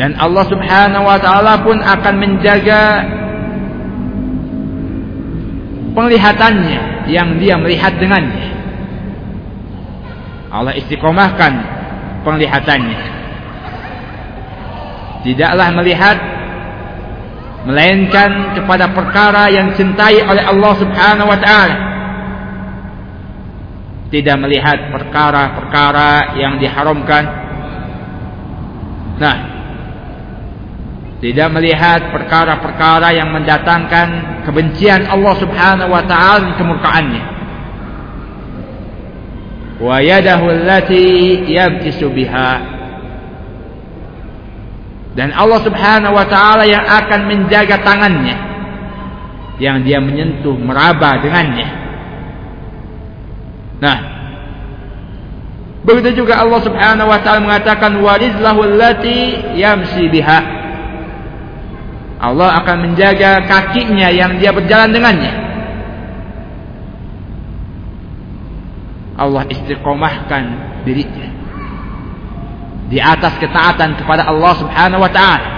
[0.00, 3.04] Dan Allah Subhanahu wa taala pun akan menjaga
[5.92, 8.48] penglihatannya yang dia melihat dengannya.
[10.48, 11.52] Allah istiqomahkan
[12.24, 13.00] penglihatannya.
[15.20, 16.16] Tidaklah melihat
[17.68, 21.89] melainkan kepada perkara yang cintai oleh Allah Subhanahu wa taala
[24.10, 27.24] tidak melihat perkara-perkara yang diharamkan.
[29.22, 29.36] Nah,
[31.22, 34.08] tidak melihat perkara-perkara yang mendatangkan
[34.48, 37.24] kebencian Allah Subhanahu wa taala dan kemurkaannya.
[39.78, 41.04] Wa yadahu allati
[41.46, 42.10] yabtisu.
[45.14, 48.36] Dan Allah Subhanahu wa taala yang akan menjaga tangannya
[49.60, 51.79] yang dia menyentuh meraba dengannya.
[53.80, 53.98] Nah,
[55.82, 60.40] begitu juga Allah Subhanahu wa taala mengatakan warizlahu allati yamsi biha.
[62.20, 65.32] Allah akan menjaga kakinya yang dia berjalan dengannya.
[69.16, 70.44] Allah istiqomahkan
[70.84, 71.28] dirinya
[72.92, 75.48] di atas ketaatan kepada Allah Subhanahu wa taala.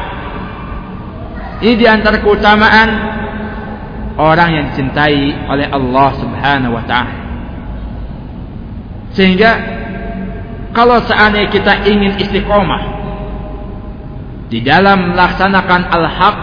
[1.63, 2.91] Ini di antara keutamaan
[4.19, 7.22] orang yang dicintai oleh Allah Subhanahu wa taala.
[9.13, 9.51] Sehingga
[10.73, 12.83] kalau seandainya kita ingin istiqomah
[14.49, 16.37] di dalam melaksanakan al-haq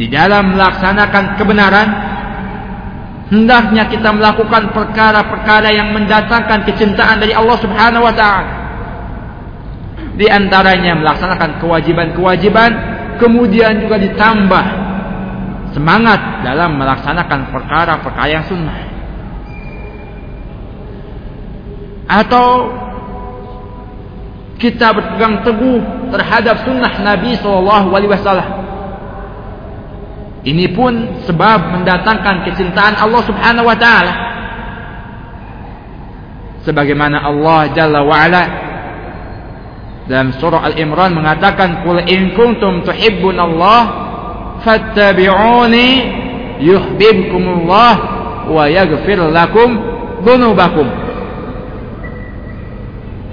[0.00, 1.88] di dalam melaksanakan kebenaran
[3.28, 8.52] hendaknya kita melakukan perkara-perkara yang mendatangkan kecintaan dari Allah Subhanahu wa taala.
[10.16, 12.70] Di antaranya melaksanakan kewajiban-kewajiban
[13.20, 14.64] kemudian juga ditambah
[15.76, 18.89] semangat dalam melaksanakan perkara-perkara yang sunnah.
[22.10, 22.66] Atau
[24.58, 28.48] kita berpegang teguh terhadap sunnah Nabi Shallallahu Alaihi Wasallam.
[30.40, 34.14] Ini pun sebab mendatangkan kecintaan Allah Subhanahu Wa Taala.
[36.66, 38.44] Sebagaimana Allah Jalla wa Ala
[40.10, 43.80] dalam surah Al-Imran mengatakan qul in kuntum tuhibbun Allah
[44.60, 45.88] fattabi'uni
[46.60, 47.92] yuhibbukumullah
[48.50, 49.78] wa yaghfir lakum
[50.20, 51.09] dhunubakum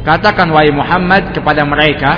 [0.08, 2.16] Katakan wahai Muhammad kepada mereka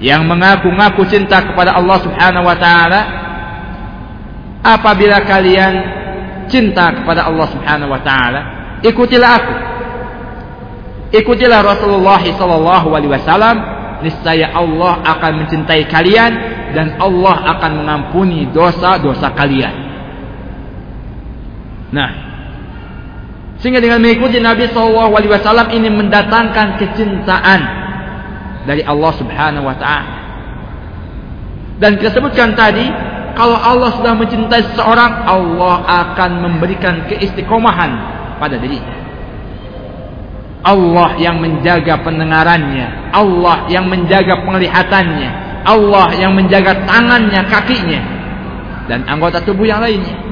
[0.00, 3.00] yang mengaku-ngaku cinta kepada Allah Subhanahu wa taala
[4.64, 5.72] apabila kalian
[6.48, 8.40] cinta kepada Allah Subhanahu wa taala
[8.80, 9.54] ikutilah aku.
[11.20, 13.56] Ikutilah Rasulullah sallallahu alaihi wasallam
[14.00, 16.32] niscaya Allah akan mencintai kalian
[16.72, 19.76] dan Allah akan mengampuni dosa-dosa kalian.
[21.92, 22.31] Nah
[23.62, 27.60] sehingga dengan mengikuti Nabi Shallallahu Alaihi Wasallam ini mendatangkan kecintaan
[28.66, 30.14] dari Allah Subhanahu wa taala.
[31.78, 32.90] Dan disebutkan tadi,
[33.38, 37.90] kalau Allah sudah mencintai seseorang, Allah akan memberikan keistiqomahan
[38.42, 38.98] pada dirinya.
[40.62, 45.30] Allah yang menjaga pendengarannya, Allah yang menjaga penglihatannya,
[45.66, 48.02] Allah yang menjaga tangannya, kakinya,
[48.90, 50.31] dan anggota tubuh yang lainnya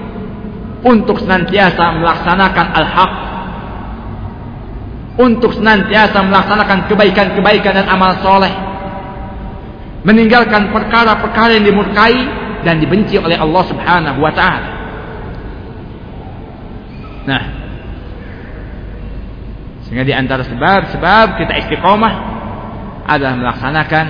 [0.81, 3.13] untuk senantiasa melaksanakan al-haq
[5.21, 8.53] untuk senantiasa melaksanakan kebaikan-kebaikan dan amal soleh
[10.01, 12.17] meninggalkan perkara-perkara yang dimurkai
[12.65, 14.71] dan dibenci oleh Allah subhanahu wa ta'ala.
[17.29, 17.43] Nah
[19.85, 22.15] sehingga di antara sebab-sebab kita istiqomah
[23.05, 24.07] adalah melaksanakan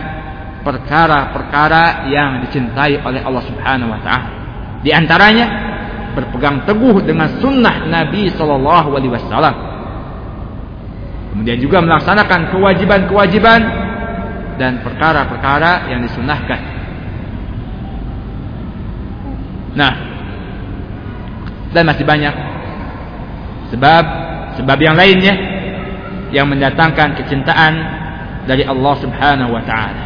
[0.60, 4.28] perkara-perkara yang dicintai oleh Allah subhanahu wa ta'ala.
[4.84, 5.69] Di antaranya
[6.16, 9.54] berpegang teguh dengan sunnah Nabi Sallallahu Alaihi Wasallam
[11.30, 13.60] kemudian juga melaksanakan kewajiban-kewajiban
[14.60, 16.60] dan perkara-perkara yang disunahkan.
[19.72, 19.92] Nah,
[21.70, 22.34] dan masih banyak
[23.72, 24.04] sebab
[24.58, 25.34] sebab yang lainnya
[26.34, 27.72] yang mendatangkan kecintaan
[28.44, 30.04] dari Allah Subhanahu wa taala.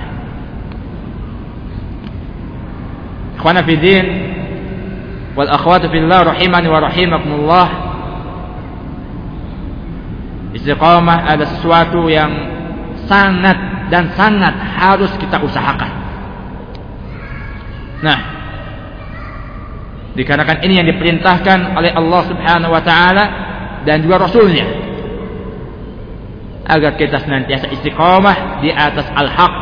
[3.40, 3.74] Ikhwana fi
[5.34, 7.68] wal akhwatu fillah rahimani wa rahimakumullah
[10.54, 12.30] Istiqamah ada sesuatu yang
[13.10, 15.90] sangat dan sangat harus kita usahakan.
[18.06, 18.18] Nah,
[20.14, 23.24] dikarenakan ini yang diperintahkan oleh Allah Subhanahu wa taala
[23.82, 24.64] dan juga rasulnya
[26.64, 29.54] agar kita senantiasa istiqamah di atas al-haq.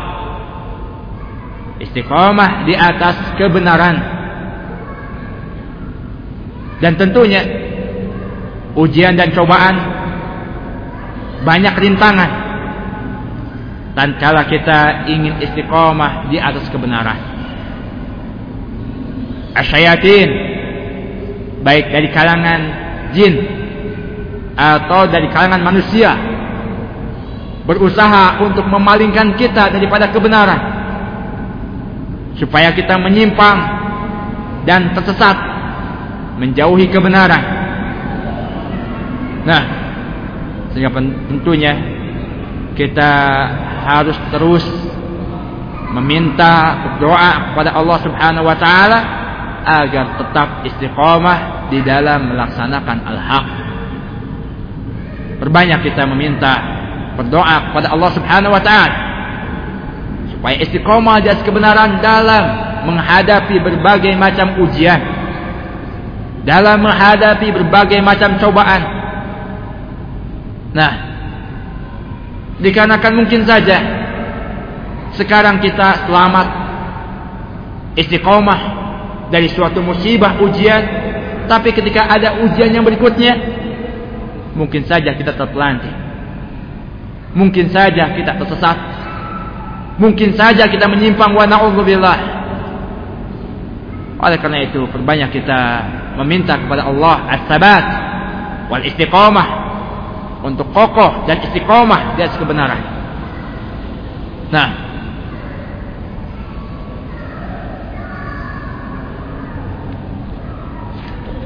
[1.88, 4.11] Istiqamah di atas kebenaran.
[6.82, 7.40] Dan tentunya
[8.74, 9.74] ujian dan cobaan
[11.46, 12.30] banyak rintangan.
[13.92, 17.18] Dan kala kita ingin istiqomah di atas kebenaran.
[19.52, 20.28] Asyayatin
[21.62, 22.60] baik dari kalangan
[23.12, 23.34] jin
[24.56, 26.16] atau dari kalangan manusia
[27.68, 30.60] berusaha untuk memalingkan kita daripada kebenaran.
[32.40, 33.58] Supaya kita menyimpang
[34.64, 35.51] dan tersesat
[36.42, 37.42] menjauhi kebenaran
[39.46, 39.62] nah
[40.74, 40.90] sehingga
[41.30, 41.72] tentunya
[42.74, 43.12] kita
[43.84, 44.64] harus terus
[45.92, 48.98] meminta berdoa kepada Allah Subhanahu wa taala
[49.62, 53.46] agar tetap istiqomah di dalam melaksanakan al-haq.
[55.38, 56.52] Berbanyak kita meminta
[57.14, 58.96] berdoa kepada Allah Subhanahu wa taala
[60.32, 62.44] supaya istiqomah di atas kebenaran dalam
[62.88, 64.98] menghadapi berbagai macam ujian,
[66.42, 69.02] dalam menghadapi berbagai macam cobaan,
[70.72, 70.92] Nah,
[72.64, 73.78] dikarenakan mungkin saja
[75.12, 76.48] sekarang kita selamat
[78.00, 78.60] istiqomah
[79.28, 80.82] dari suatu musibah ujian,
[81.44, 83.36] tapi ketika ada ujian yang berikutnya,
[84.56, 86.00] mungkin saja kita terpelanting.
[87.32, 88.76] Mungkin saja kita tersesat.
[90.00, 92.18] Mungkin saja kita menyimpang wa na'udzubillah.
[94.20, 95.60] Oleh karena itu, perbanyak kita
[96.20, 97.84] meminta kepada Allah as-sabat
[98.68, 99.48] wal istiqamah
[100.42, 102.82] untuk kokoh dan istiqomah di atas kebenaran.
[104.52, 104.68] Nah,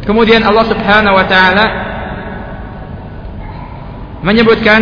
[0.03, 1.67] kemudian Allah Subhanahu wa taala
[4.25, 4.81] menyebutkan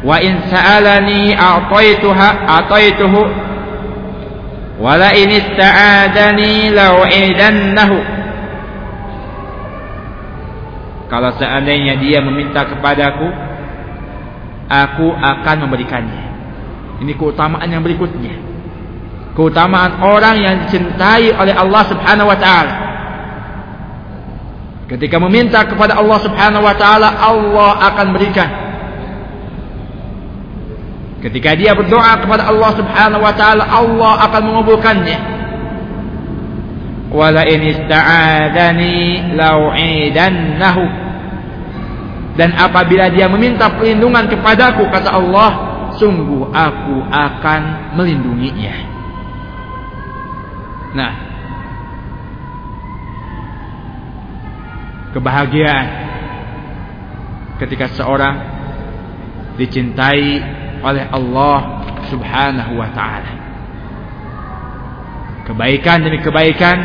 [0.00, 3.20] wa in sa'alani a'taituha a'taituhu
[4.80, 8.19] wa la in ista'adani la'u'idannahu
[11.10, 13.26] Kalau seandainya dia meminta kepadaku,
[14.70, 16.24] aku akan memberikannya.
[17.02, 18.38] Ini keutamaan yang berikutnya.
[19.34, 22.74] Keutamaan orang yang dicintai oleh Allah Subhanahu wa taala.
[24.86, 28.50] Ketika meminta kepada Allah Subhanahu wa taala, Allah akan berikan.
[31.26, 35.39] Ketika dia berdoa kepada Allah Subhanahu wa taala, Allah akan mengabulkannya.
[37.10, 40.84] Wala in ista'adani lau'idannahu.
[42.38, 45.50] Dan apabila dia meminta perlindungan kepadaku kata Allah
[45.98, 47.62] sungguh aku akan
[47.98, 48.76] melindunginya.
[50.94, 51.12] Nah
[55.10, 55.86] kebahagiaan
[57.58, 58.38] ketika seorang
[59.58, 60.38] dicintai
[60.80, 63.39] oleh Allah Subhanahu wa taala
[65.50, 66.78] kebaikan demi kebaikan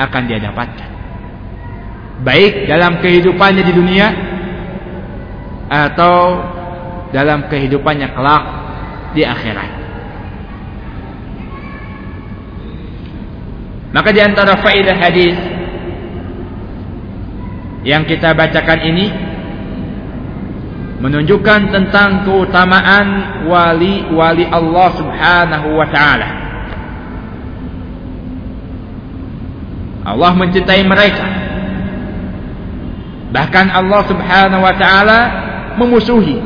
[0.00, 0.92] akan dia dapatkan
[2.22, 4.08] baik dalam kehidupannya di dunia
[5.68, 6.16] atau
[7.10, 8.44] dalam kehidupannya kelak
[9.12, 9.70] di akhirat.
[13.92, 15.36] Maka di antara faedah hadis
[17.84, 19.06] yang kita bacakan ini
[21.02, 23.06] menunjukkan tentang keutamaan
[23.50, 26.41] wali-wali Allah Subhanahu wa taala.
[30.02, 31.28] Allah mencintai mereka.
[33.32, 35.18] Bahkan Allah Subhanahu wa taala
[35.78, 36.36] memusuhi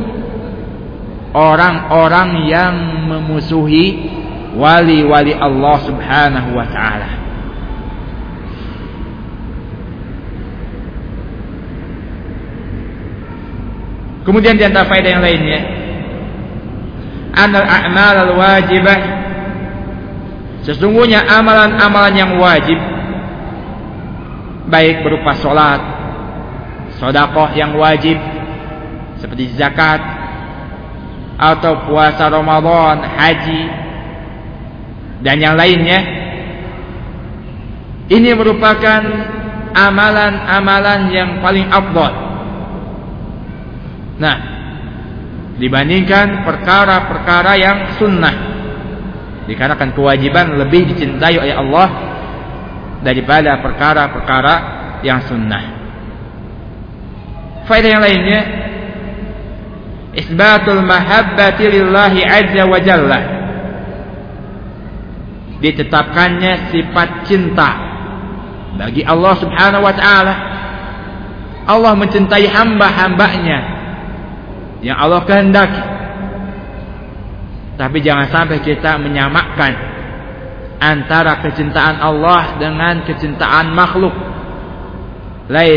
[1.35, 2.75] orang-orang yang
[3.11, 4.09] memusuhi
[4.55, 7.11] wali-wali Allah Subhanahu wa taala.
[14.25, 15.61] Kemudian di antara faedah yang lainnya,
[17.31, 18.99] anal a'mal al-wajibah
[20.67, 22.96] sesungguhnya amalan-amalan yang wajib
[24.67, 25.81] baik berupa salat,
[26.99, 28.19] sedekah yang wajib
[29.23, 30.01] seperti zakat
[31.37, 33.63] atau puasa Ramadan, haji
[35.23, 36.01] dan yang lainnya.
[38.07, 39.03] Ini merupakan
[39.75, 42.15] amalan-amalan yang paling afdal.
[44.17, 44.37] Nah,
[45.59, 48.35] dibandingkan perkara-perkara yang sunnah,
[49.51, 52.16] dikarenakan kewajiban lebih dicintai oleh Allah
[53.07, 54.55] daripada perkara-perkara
[55.07, 55.65] yang sunnah.
[57.71, 58.41] Faedah yang lainnya,
[60.19, 63.21] isbatul mahabbati lillahi azza wa jalla.
[65.63, 67.71] Ditetapkannya sifat cinta
[68.77, 70.35] bagi Allah Subhanahu wa taala.
[71.67, 73.59] Allah mencintai hamba-hambanya
[74.83, 75.83] yang Allah kehendaki.
[77.75, 79.96] Tapi jangan sampai kita menyamakan
[80.81, 84.15] antara kecintaan Allah dengan kecintaan makhluk.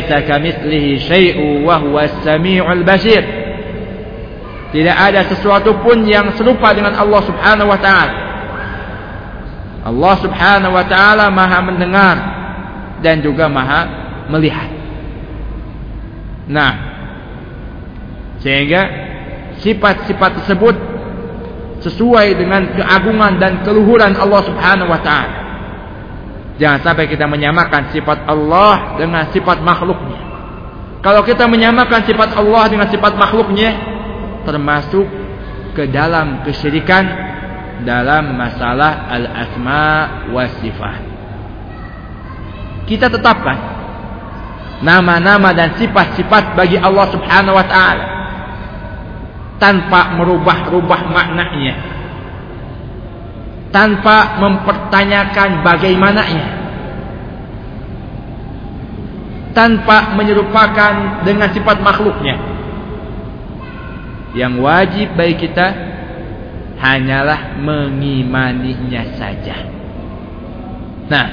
[0.09, 3.21] Kamitslihi syai'u wa huwa as-sami'ul basir.
[4.69, 8.15] Tidak ada sesuatu pun yang serupa dengan Allah Subhanahu wa taala.
[9.85, 12.15] Allah Subhanahu wa taala Maha mendengar
[13.01, 13.81] dan juga Maha
[14.29, 14.69] melihat.
[16.49, 16.73] Nah,
[18.41, 18.81] sehingga
[19.61, 20.75] sifat-sifat tersebut
[21.79, 25.37] sesuai dengan keagungan dan keluhuran Allah Subhanahu wa taala.
[26.59, 30.19] Jangan sampai kita menyamakan sifat Allah dengan sifat makhluknya.
[30.99, 33.71] Kalau kita menyamakan sifat Allah dengan sifat makhluknya
[34.43, 35.07] termasuk
[35.71, 37.07] ke dalam kesyirikan
[37.87, 39.87] dalam masalah al-asma
[40.35, 41.01] wa sifat.
[42.91, 43.57] Kita tetapkan
[44.83, 48.18] nama-nama dan sifat-sifat bagi Allah Subhanahu wa taala
[49.59, 51.75] tanpa merubah-rubah maknanya.
[53.69, 56.47] Tanpa mempertanyakan bagaimananya.
[59.53, 62.35] Tanpa menyerupakan dengan sifat makhluknya.
[64.33, 65.67] Yang wajib bagi kita
[66.79, 69.67] hanyalah mengimaninya saja.
[71.11, 71.27] Nah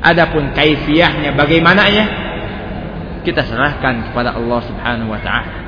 [0.00, 2.04] adapun kaifiahnya bagaimananya
[3.26, 5.65] kita serahkan kepada Allah Subhanahu wa taala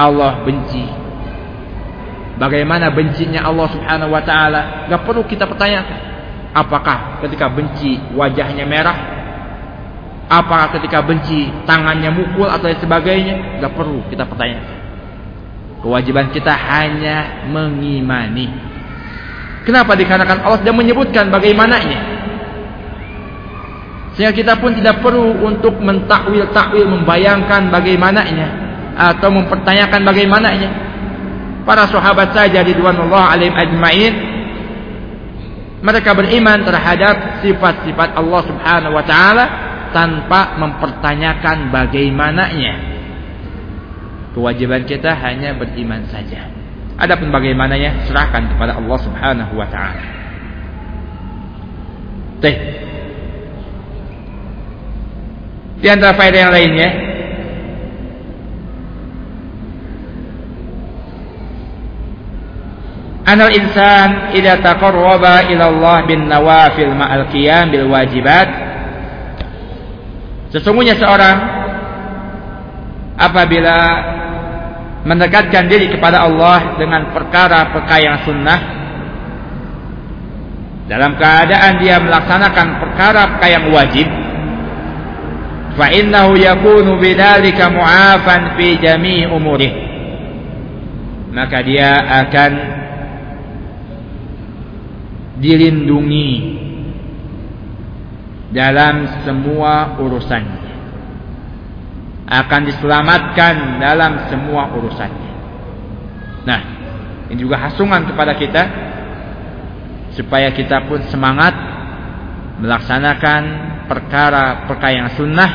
[0.00, 0.84] Allah benci.
[2.40, 4.88] Bagaimana bencinya Allah Subhanahu wa taala?
[4.88, 6.00] Enggak perlu kita pertanyakan.
[6.56, 8.96] Apakah ketika benci wajahnya merah?
[10.30, 13.60] Apakah ketika benci tangannya mukul atau sebagainya?
[13.60, 14.76] Enggak perlu kita pertanyakan.
[15.84, 18.48] Kewajiban kita hanya mengimani.
[19.68, 22.00] Kenapa dikarenakan Allah sudah menyebutkan bagaimananya?
[24.16, 30.70] Sehingga kita pun tidak perlu untuk mentakwil-takwil membayangkan bagaimananya atau mempertanyakan bagaimananya.
[31.64, 34.14] Para sahabat saja di Allah alaihim ajmain
[35.80, 39.44] mereka beriman terhadap sifat-sifat Allah Subhanahu wa taala
[39.96, 42.74] tanpa mempertanyakan bagaimananya.
[44.36, 46.46] Kewajiban kita hanya beriman saja.
[47.00, 50.04] Adapun bagaimananya serahkan kepada Allah Subhanahu wa taala.
[55.80, 56.88] Di antara faedah yang lainnya,
[63.30, 68.48] anal insan idza taqarraba ila Allah bin nawafil ma'al qiyam bil wajibat.
[70.50, 71.36] Sesungguhnya seorang
[73.14, 73.78] apabila
[75.06, 78.60] mendekatkan diri kepada Allah dengan perkara-perkara yang sunnah
[80.90, 84.08] dalam keadaan dia melaksanakan perkara-perkara yang wajib
[85.78, 89.70] fa innahu yakunu bidzalika mu'afan fi jami'i umurih
[91.30, 91.94] maka dia
[92.26, 92.79] akan
[95.40, 96.30] dilindungi
[98.52, 100.68] dalam semua urusannya.
[102.30, 105.32] Akan diselamatkan dalam semua urusannya.
[106.46, 106.60] Nah,
[107.26, 108.62] ini juga hasungan kepada kita
[110.14, 111.54] supaya kita pun semangat
[112.60, 113.42] melaksanakan
[113.90, 115.50] perkara-perkara yang sunnah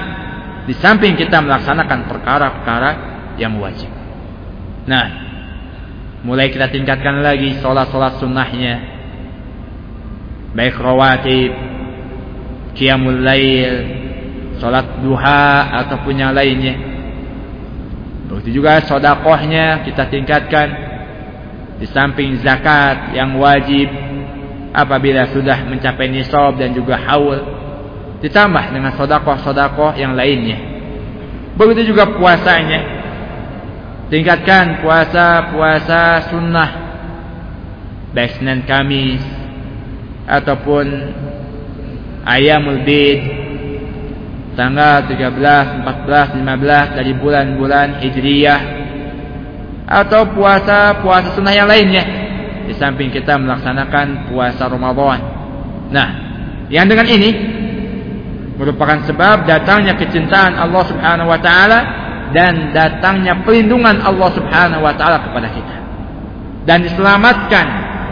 [0.66, 2.92] di samping kita melaksanakan perkara-perkara
[3.38, 3.88] yang wajib.
[4.90, 5.06] Nah,
[6.26, 8.95] mulai kita tingkatkan lagi sholat-sholat sunnahnya,
[10.56, 11.52] baik rawatib,
[12.80, 13.76] qiyamul lail,
[14.58, 16.76] sholat duha ataupun yang lainnya.
[18.32, 20.68] Begitu juga sodakohnya kita tingkatkan
[21.76, 23.92] di samping zakat yang wajib
[24.72, 27.38] apabila sudah mencapai nisab dan juga haul
[28.24, 30.58] ditambah dengan sodakoh-sodakoh yang lainnya.
[31.56, 32.82] Begitu juga puasanya
[34.08, 36.72] tingkatkan puasa-puasa sunnah
[38.16, 39.45] baik Senin Kamis
[40.26, 40.86] ataupun
[42.26, 43.22] ayamul bid
[44.58, 48.62] tanggal 13, 14, 15 dari bulan-bulan Hijriyah
[49.86, 52.04] atau puasa-puasa sunnah yang lainnya
[52.66, 55.22] di samping kita melaksanakan puasa Ramadan.
[55.94, 56.10] Nah,
[56.74, 57.30] yang dengan ini
[58.58, 61.80] merupakan sebab datangnya kecintaan Allah Subhanahu wa taala
[62.34, 65.78] dan datangnya perlindungan Allah Subhanahu wa taala kepada kita.
[66.66, 67.66] Dan diselamatkan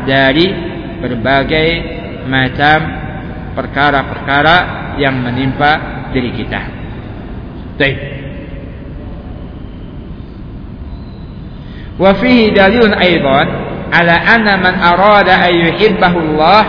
[0.05, 0.45] dari
[1.01, 1.68] berbagai
[2.28, 2.78] macam
[3.54, 4.58] perkara-perkara
[4.98, 5.72] yang menimpa
[6.14, 6.62] diri kita.
[7.78, 7.98] Baik.
[11.98, 13.48] Wa fihi dalilun aidan
[13.94, 16.64] ala anna man arada an yuhibbahu Allah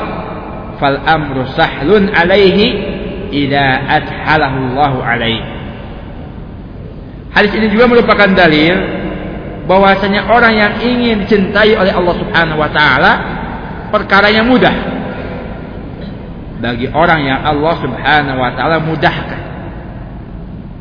[0.76, 2.76] fal amru sahlun alaihi
[3.32, 5.44] idza athalahu Allah alaihi.
[7.34, 8.76] Hadis ini juga merupakan dalil
[9.64, 13.12] bahwasanya orang yang ingin dicintai oleh Allah Subhanahu wa taala
[13.90, 14.93] perkaranya mudah
[16.58, 19.42] bagi orang yang Allah Subhanahu wa taala mudahkan.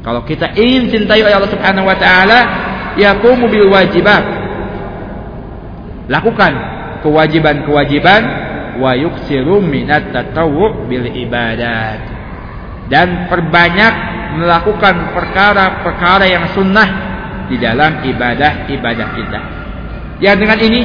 [0.03, 2.39] Kalau kita ingin cintai oleh Allah Subhanahu wa taala,
[2.99, 4.23] yaqumu bil wajibat.
[6.11, 6.53] Lakukan
[7.01, 8.21] kewajiban-kewajiban
[8.83, 11.99] wa yuksiru minat tatawwu bil ibadat.
[12.91, 13.93] Dan perbanyak
[14.35, 16.89] melakukan perkara-perkara yang sunnah
[17.47, 19.39] di dalam ibadah-ibadah kita.
[20.19, 20.81] Ya dengan ini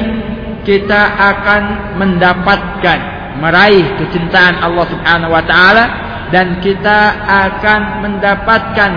[0.63, 1.61] kita akan
[1.99, 2.99] mendapatkan
[3.39, 5.85] meraih kecintaan Allah Subhanahu wa taala
[6.29, 8.91] dan kita akan mendapatkan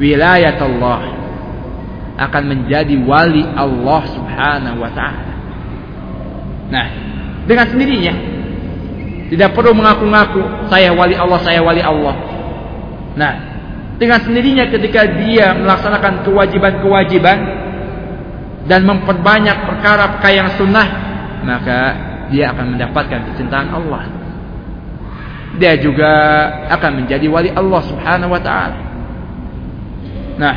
[0.00, 1.00] wilayah Allah
[2.16, 5.32] akan menjadi wali Allah Subhanahu wa taala.
[6.72, 6.86] Nah,
[7.44, 8.14] dengan sendirinya
[9.28, 12.14] tidak perlu mengaku-ngaku saya wali Allah, saya wali Allah.
[13.18, 13.32] Nah,
[13.96, 17.38] dengan sendirinya ketika dia melaksanakan kewajiban-kewajiban
[18.68, 20.86] dan memperbanyak perkara-perkara yang sunnah,
[21.44, 21.80] maka
[22.30, 24.04] dia akan mendapatkan kecintaan Allah.
[25.56, 26.12] Dia juga
[26.68, 28.78] akan menjadi wali Allah Subhanahu wa taala.
[30.36, 30.56] Nah,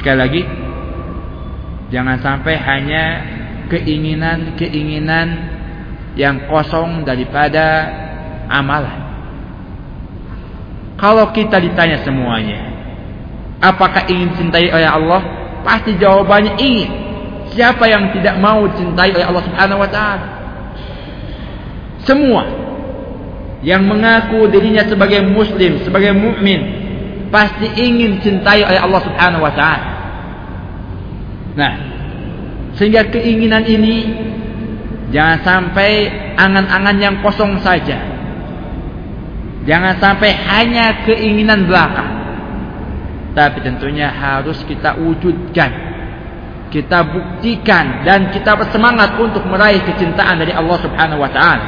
[0.00, 0.42] sekali lagi
[1.94, 3.04] jangan sampai hanya
[3.70, 5.28] keinginan-keinginan
[6.18, 7.86] yang kosong daripada
[8.50, 9.06] amalan.
[10.98, 12.58] Kalau kita ditanya semuanya,
[13.62, 15.22] apakah ingin cintai oleh Allah?
[15.62, 17.07] Pasti jawabannya ingin.
[17.58, 20.26] Siapa yang tidak mau dicintai oleh Allah Subhanahu wa taala?
[22.06, 22.46] Semua
[23.66, 26.62] yang mengaku dirinya sebagai muslim, sebagai mukmin,
[27.34, 29.88] pasti ingin cintai oleh Allah Subhanahu wa taala.
[31.58, 31.74] Nah,
[32.78, 34.06] sehingga keinginan ini
[35.10, 35.90] jangan sampai
[36.38, 37.98] angan-angan yang kosong saja.
[39.66, 42.06] Jangan sampai hanya keinginan belaka.
[43.34, 45.87] Tapi tentunya harus kita wujudkan
[46.68, 51.66] kita buktikan dan kita bersemangat untuk meraih kecintaan dari Allah Subhanahu wa taala.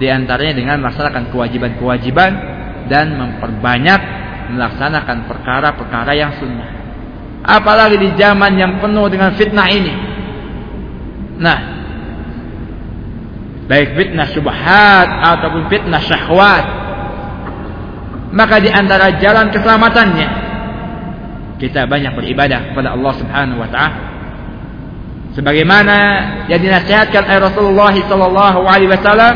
[0.00, 2.32] Di antaranya dengan melaksanakan kewajiban-kewajiban
[2.88, 4.00] dan memperbanyak
[4.56, 6.68] melaksanakan perkara-perkara yang sunnah.
[7.44, 9.94] Apalagi di zaman yang penuh dengan fitnah ini.
[11.40, 11.58] Nah,
[13.68, 16.64] baik fitnah subhat ataupun fitnah syahwat.
[18.30, 20.49] Maka di antara jalan keselamatannya
[21.60, 23.98] kita banyak beribadah kepada Allah Subhanahu wa taala.
[25.36, 25.96] Sebagaimana
[26.50, 29.34] yang dinasihatkan oleh Rasulullah sallallahu alaihi wasallam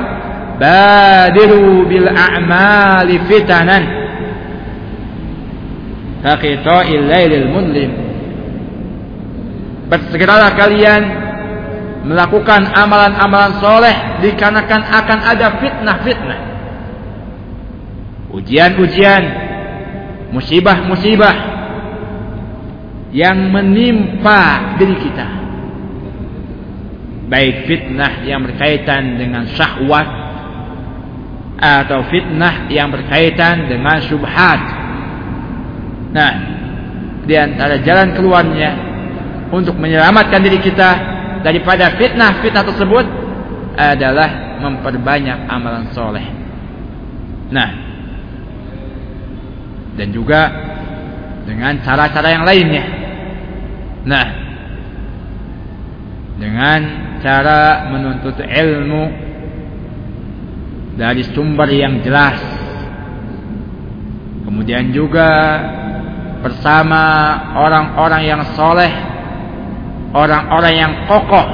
[0.59, 3.85] badiru bil a'mali fitanan.
[6.25, 7.91] Kaqita'il lailil mudlim
[9.85, 11.03] bersegeralah kalian
[12.09, 16.41] melakukan amalan-amalan soleh dikarenakan akan ada fitnah-fitnah.
[18.35, 19.22] Ujian-ujian
[20.35, 21.53] musibah-musibah
[23.14, 25.26] yang menimpa diri kita
[27.30, 30.08] baik fitnah yang berkaitan dengan syahwat
[31.54, 34.60] atau fitnah yang berkaitan dengan syubhat
[36.10, 36.32] nah
[37.24, 38.70] di antara jalan keluarnya
[39.54, 40.90] untuk menyelamatkan diri kita
[41.46, 43.06] daripada fitnah-fitnah tersebut
[43.74, 46.24] adalah memperbanyak amalan soleh.
[47.50, 47.70] Nah,
[49.94, 50.40] dan juga
[51.44, 53.03] dengan cara-cara yang lainnya.
[54.05, 54.26] Nah,
[56.36, 56.80] dengan
[57.24, 59.05] cara menuntut ilmu
[60.94, 62.38] dari sumber yang jelas.
[64.44, 65.30] Kemudian juga
[66.44, 67.02] bersama
[67.57, 68.92] orang-orang yang soleh,
[70.12, 71.46] orang-orang yang kokoh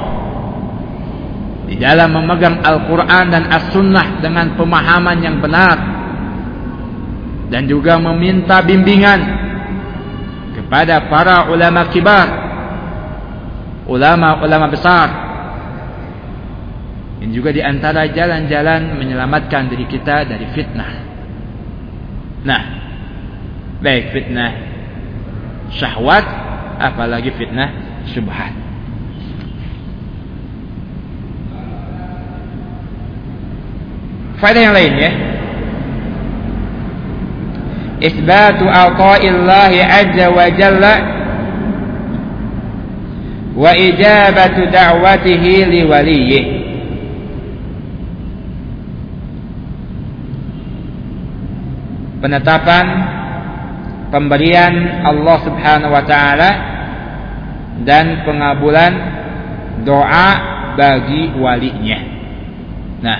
[1.71, 5.77] di dalam memegang Al-Quran dan As-Sunnah dengan pemahaman yang benar
[7.47, 9.19] dan juga meminta bimbingan
[10.59, 12.27] kepada para ulama kibar,
[13.91, 15.07] ulama-ulama besar.
[17.21, 20.91] Ini juga di antara jalan-jalan menyelamatkan diri kita dari fitnah.
[22.41, 22.61] Nah,
[23.81, 24.51] baik fitnah
[25.73, 26.25] syahwat
[26.81, 27.69] apalagi fitnah
[28.13, 28.53] syubhat
[34.41, 35.11] faedah yang lainnya
[38.01, 40.93] isbatu ata'illahi azza wa jalla
[43.51, 46.45] wa ijabatu da'watihi liwaliyih
[52.21, 52.85] penetapan
[54.13, 56.49] pemberian Allah Subhanahu wa taala
[57.81, 58.93] dan pengabulan
[59.81, 60.29] doa
[60.77, 61.99] bagi walinya.
[63.01, 63.19] Nah,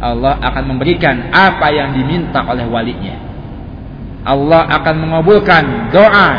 [0.00, 3.14] Allah akan memberikan apa yang diminta oleh walinya.
[4.24, 6.30] Allah akan mengabulkan doa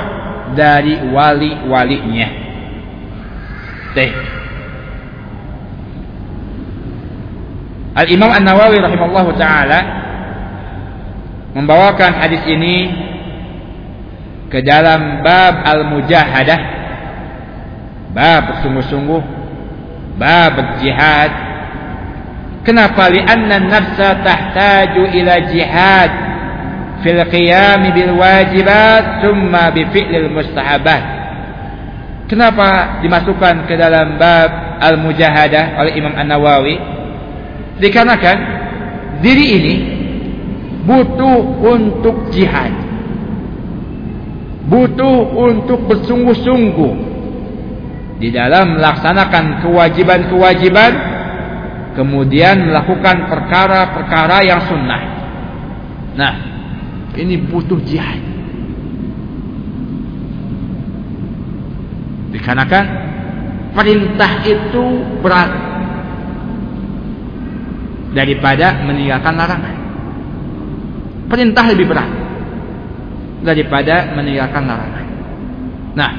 [0.58, 2.43] dari wali-walinya.
[3.94, 4.12] Teh.
[7.94, 9.80] Al-Imam An-Nawawi rahimallahu taala
[11.54, 12.90] membawakan hadis ini
[14.50, 16.60] ke dalam bab al-mujahadah
[18.18, 19.22] bab sungguh-sungguh
[20.18, 21.32] bab jihad.
[22.66, 23.14] Kenapa?
[23.14, 26.12] Lianna nafsa tahtaju ila jihad
[27.06, 31.23] fil qiyam bil wajibat thumma bi fi'lil mustahabat
[32.28, 36.76] kenapa dimasukkan ke dalam bab al-mujahadah oleh Imam An-Nawawi?
[37.80, 38.38] Dikarenakan
[39.20, 39.76] diri ini
[40.84, 42.72] butuh untuk jihad.
[44.68, 47.12] Butuh untuk bersungguh-sungguh.
[48.24, 50.92] Di dalam melaksanakan kewajiban-kewajiban
[51.94, 55.02] kemudian melakukan perkara-perkara yang sunnah.
[56.16, 56.34] Nah
[57.20, 58.33] ini butuh jihad
[62.34, 62.86] dikarenakan
[63.78, 64.86] perintah itu
[65.22, 65.52] berat
[68.14, 69.76] daripada meninggalkan larangan
[71.34, 72.24] perintah lebih berat
[73.44, 75.06] daripada meninggalkan larangan.
[75.94, 76.12] Nah,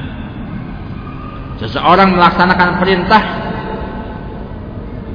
[1.63, 3.23] seseorang melaksanakan perintah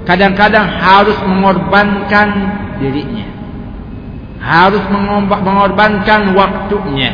[0.04, 2.28] kadang-kadang harus mengorbankan
[2.82, 3.28] dirinya.
[4.40, 7.12] Harus mengorbankan waktunya.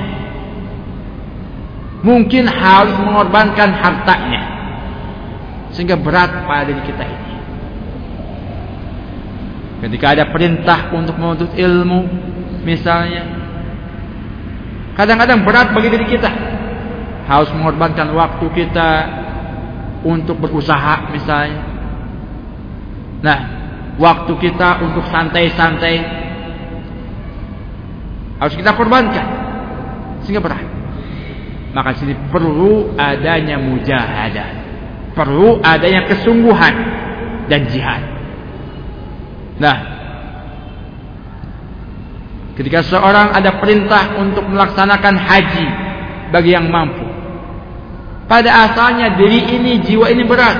[2.05, 4.43] Mungkin harus mengorbankan hartanya.
[5.73, 7.35] Sehingga berat pada diri kita ini.
[9.87, 12.09] Ketika ada perintah untuk menuntut ilmu,
[12.65, 13.47] misalnya,
[14.97, 16.33] Kadang-kadang berat bagi diri kita.
[17.29, 18.89] Harus mengorbankan waktu kita
[20.09, 21.61] untuk berusaha misalnya.
[23.21, 23.39] Nah,
[24.01, 26.25] waktu kita untuk santai-santai
[28.37, 29.27] harus kita korbankan
[30.25, 30.76] sehingga berat.
[31.77, 34.49] Maka sini perlu adanya mujahadah,
[35.13, 36.75] perlu adanya kesungguhan
[37.53, 38.03] dan jihad.
[39.61, 39.97] Nah,
[42.57, 45.67] Ketika seorang ada perintah untuk melaksanakan haji
[46.33, 47.05] bagi yang mampu.
[48.25, 50.59] Pada asalnya diri ini, jiwa ini berat.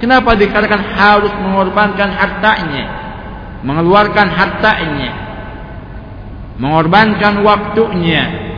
[0.00, 2.84] Kenapa dikatakan harus mengorbankan hartanya?
[3.60, 5.10] Mengeluarkan hartanya.
[6.56, 8.49] Mengorbankan waktunya.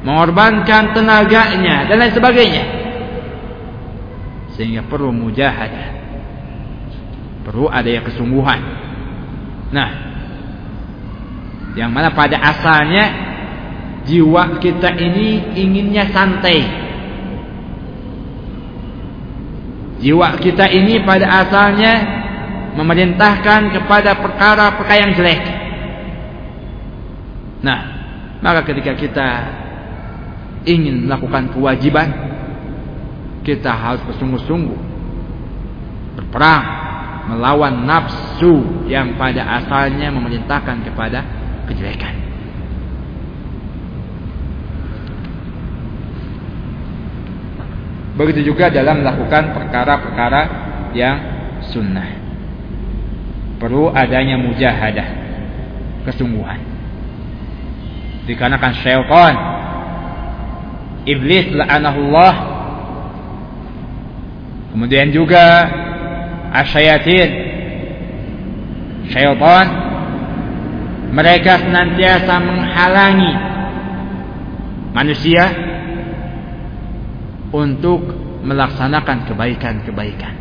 [0.00, 1.88] Mengorbankan tenaganya.
[1.88, 2.64] Dan lain sebagainya.
[4.56, 5.88] Sehingga perlu mujahadah.
[7.44, 8.60] Perlu ada yang kesungguhan.
[9.70, 9.90] Nah,
[11.78, 13.04] yang mana pada asalnya
[14.04, 16.60] jiwa kita ini inginnya santai.
[20.00, 21.92] Jiwa kita ini pada asalnya
[22.74, 25.42] memerintahkan kepada perkara-perkara yang jelek.
[27.60, 27.80] Nah,
[28.40, 29.28] maka ketika kita
[30.68, 32.08] ingin melakukan kewajiban,
[33.46, 34.90] kita harus bersungguh-sungguh
[36.20, 36.64] berperang
[37.30, 41.22] melawan nafsu yang pada asalnya memerintahkan kepada
[41.70, 42.14] kejelekan.
[48.18, 50.42] Begitu juga dalam melakukan perkara-perkara
[50.92, 51.16] yang
[51.72, 52.20] sunnah.
[53.56, 55.08] Perlu adanya mujahadah,
[56.04, 56.60] kesungguhan.
[58.28, 59.34] Dikarenakan syaitan
[61.08, 62.34] iblis la'anahullah
[64.72, 65.44] kemudian juga
[66.50, 67.30] asyayatin
[69.10, 69.66] syaitan.
[71.10, 73.34] Mereka senantiasa menghalangi
[74.94, 75.44] manusia
[77.50, 78.14] untuk
[78.46, 80.34] melaksanakan kebaikan-kebaikan.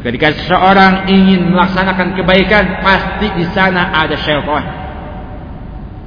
[0.00, 4.81] Ketika seseorang ingin melaksanakan kebaikan, pasti di sana ada syaitan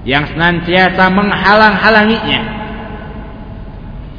[0.05, 2.41] yang senantiasa menghalang-halanginya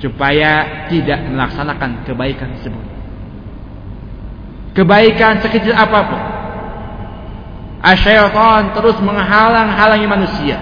[0.03, 2.87] supaya tidak melaksanakan kebaikan tersebut.
[4.77, 6.23] Kebaikan sekecil apa pun,
[7.81, 10.59] asyaitan terus menghalang-halangi manusia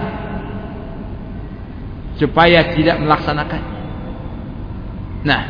[2.15, 3.59] supaya tidak melaksanakan.
[5.25, 5.41] Nah,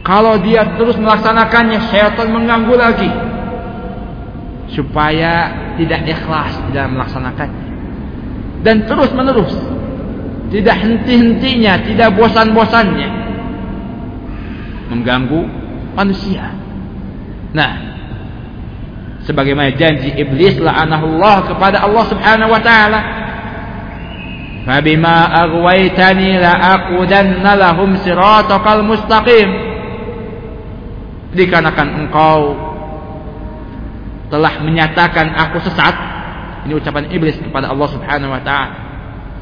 [0.00, 3.10] kalau dia terus melaksanakannya, syaitan mengganggu lagi
[4.74, 7.66] supaya tidak ikhlas dalam melaksanakannya
[8.66, 9.54] dan terus menerus.
[10.46, 13.10] Tidak henti-hentinya tidak bosan-bosannya.
[14.90, 15.42] Mengganggu
[15.94, 16.54] manusia.
[17.54, 17.94] Nah
[19.26, 23.00] sebagaimana janji iblis la'anahullah kepada Allah Subhanahu wa taala
[24.66, 29.46] Fabima agwaitani la'akudanna lahum siratakal mustaqim.
[31.38, 32.40] Dikarenakan engkau
[34.31, 35.95] telah menyatakan aku sesat
[36.65, 38.75] ini ucapan iblis kepada Allah Subhanahu wa taala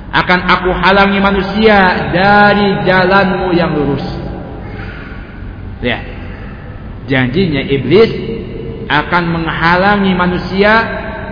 [0.09, 4.05] akan aku halangi manusia dari jalanmu yang lurus
[5.85, 6.01] ya
[7.05, 8.09] janjinya iblis
[8.89, 10.73] akan menghalangi manusia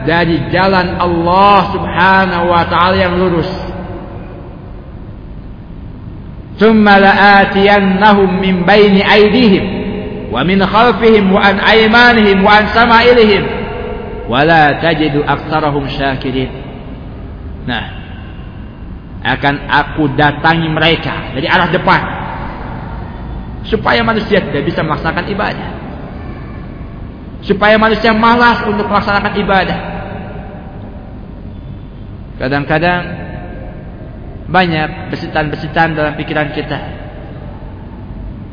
[0.05, 3.49] dari jalan Allah Subhanahu wa taala yang lurus
[6.57, 9.65] ثم لآتينهم من بين أيديهم
[10.32, 13.44] wa min khalfihim wa an aymanihim wa an sama'ilihim.
[14.24, 16.48] Wa la tajidu aktsarahum syakirin.
[17.68, 18.02] Nah
[19.22, 22.02] akan aku datangi mereka dari arah depan.
[23.62, 25.70] Supaya manusia tidak bisa melaksanakan ibadah.
[27.46, 29.78] Supaya manusia malas untuk melaksanakan ibadah.
[32.42, 33.02] Kadang-kadang
[34.50, 37.01] banyak besitan-besitan dalam pikiran kita.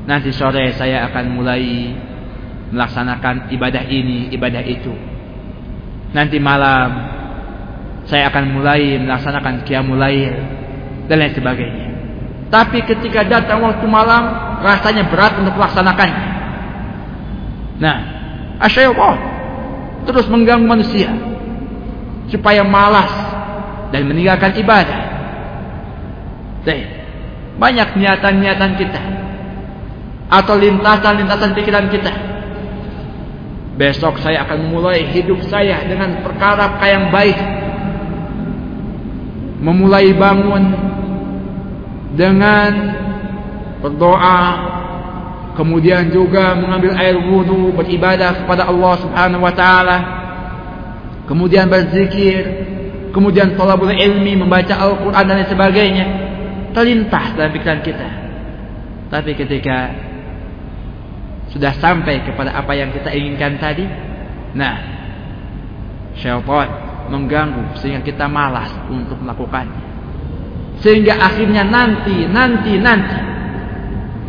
[0.10, 1.94] Nanti sore saya akan mulai
[2.74, 4.90] melaksanakan ibadah ini, ibadah itu.
[6.18, 6.90] Nanti malam
[8.10, 10.34] saya akan mulai melaksanakan qiyamul lail
[11.06, 11.86] dan lain sebagainya.
[12.50, 14.34] Tapi ketika datang waktu malam
[14.66, 16.26] rasanya berat untuk melaksanakannya.
[17.78, 17.98] Nah,
[18.66, 19.18] asyaitan
[20.10, 21.14] terus mengganggu manusia
[22.34, 23.14] supaya malas
[23.94, 25.02] dan meninggalkan ibadah.
[27.62, 29.02] Banyak niatan-niatan kita
[30.30, 32.14] atau lintasan-lintasan pikiran kita.
[33.76, 37.40] Besok saya akan memulai hidup saya dengan perkara yang baik.
[39.60, 40.64] Memulai bangun
[42.16, 42.72] dengan
[43.84, 44.42] berdoa,
[45.56, 49.98] kemudian juga mengambil air wudhu, beribadah kepada Allah Subhanahu wa taala.
[51.28, 52.42] Kemudian berzikir,
[53.12, 56.06] kemudian thalabul ilmi, membaca Al-Qur'an dan sebagainya
[56.74, 58.08] terlintas dalam pikiran kita.
[59.10, 60.09] Tapi ketika
[61.50, 63.86] sudah sampai kepada apa yang kita inginkan tadi,
[64.54, 64.76] nah,
[66.14, 66.70] syaitan
[67.10, 69.90] mengganggu sehingga kita malas untuk melakukannya.
[70.80, 73.20] Sehingga akhirnya nanti, nanti, nanti,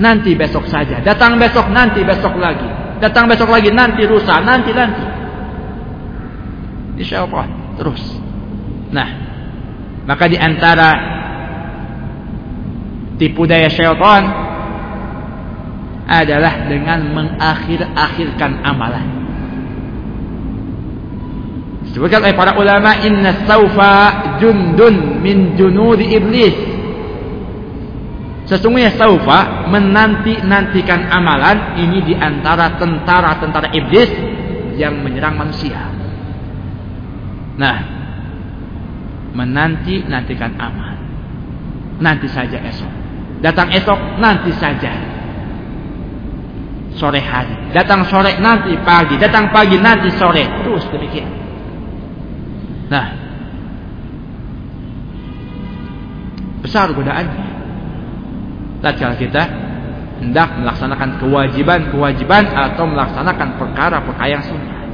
[0.00, 2.66] nanti besok saja, datang besok, nanti besok lagi,
[3.04, 5.04] datang besok lagi, nanti rusak, nanti, nanti.
[6.96, 8.02] Ini syaitan terus.
[8.90, 9.08] Nah,
[10.08, 10.90] maka di antara
[13.20, 14.49] tipu daya syaitan
[16.10, 19.06] adalah dengan mengakhir-akhirkan amalan.
[21.86, 23.94] Disebutkan oleh para ulama inna saufa
[24.42, 26.54] jundun min junudi iblis.
[28.50, 34.10] Sesungguhnya saufa menanti-nantikan amalan ini di antara tentara-tentara iblis
[34.74, 35.86] yang menyerang manusia.
[37.54, 37.78] Nah,
[39.34, 40.94] menanti-nantikan amal.
[42.02, 42.92] Nanti saja esok.
[43.42, 45.09] Datang esok nanti saja.
[47.00, 47.72] Sore hari.
[47.72, 49.16] Datang sore nanti pagi.
[49.16, 50.44] Datang pagi nanti sore.
[50.44, 51.32] Terus demikian.
[52.92, 53.08] Nah.
[56.60, 57.48] Besar godaannya.
[58.84, 59.42] Tatkala kita
[60.20, 64.84] hendak melaksanakan kewajiban-kewajiban atau melaksanakan perkara-perkara yang sunnah.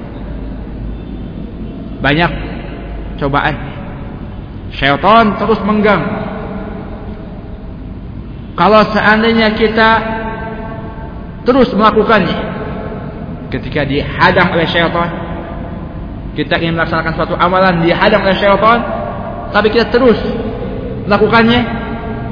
[1.98, 2.30] Banyak
[3.18, 3.56] cobaan.
[4.76, 6.26] Syaitan terus mengganggu
[8.56, 9.90] Kalau seandainya kita
[11.46, 12.56] terus melakukannya
[13.54, 15.10] ketika dihadang oleh syaitan,
[16.34, 18.78] kita ingin melaksanakan suatu amalan dihadang oleh syaitan,
[19.54, 20.18] tapi kita terus
[21.06, 21.60] melakukannya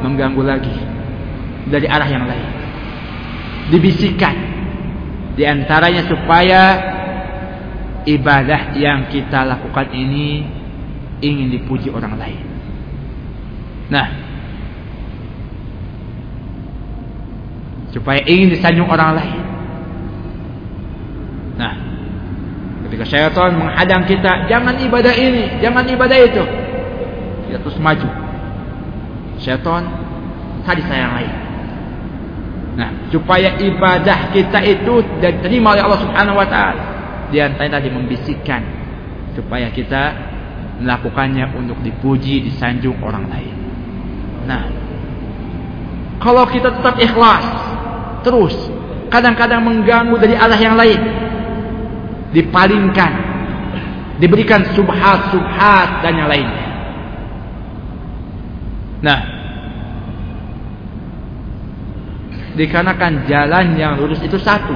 [0.03, 0.75] mengganggu lagi
[1.71, 2.49] dari arah yang lain.
[3.73, 4.37] Dibisikkan
[5.39, 6.63] di antaranya supaya
[8.05, 10.45] ibadah yang kita lakukan ini
[11.25, 12.43] ingin dipuji orang lain.
[13.89, 14.07] Nah,
[17.95, 19.41] supaya ingin disanjung orang lain.
[21.55, 21.75] Nah,
[22.91, 26.43] ketika syaitan menghadang kita, jangan ibadah ini, jangan ibadah itu,
[27.47, 28.09] kita terus maju.
[29.39, 29.87] Syaitan
[30.67, 31.35] tadi sayang lain.
[32.75, 36.83] Nah, supaya ibadah kita itu diterima oleh Allah Subhanahu wa taala
[37.31, 38.63] di antara tadi membisikkan
[39.39, 40.35] supaya kita
[40.83, 43.55] melakukannya untuk dipuji, disanjung orang lain.
[44.51, 44.67] Nah,
[46.19, 47.47] kalau kita tetap ikhlas
[48.25, 48.57] terus,
[49.13, 51.01] kadang-kadang mengganggu dari Allah yang lain,
[52.33, 53.13] dipalingkan,
[54.19, 56.67] diberikan subhat-subhat dan yang lainnya.
[59.05, 59.21] Nah,
[62.57, 64.73] dikarenakan jalan yang lurus itu satu,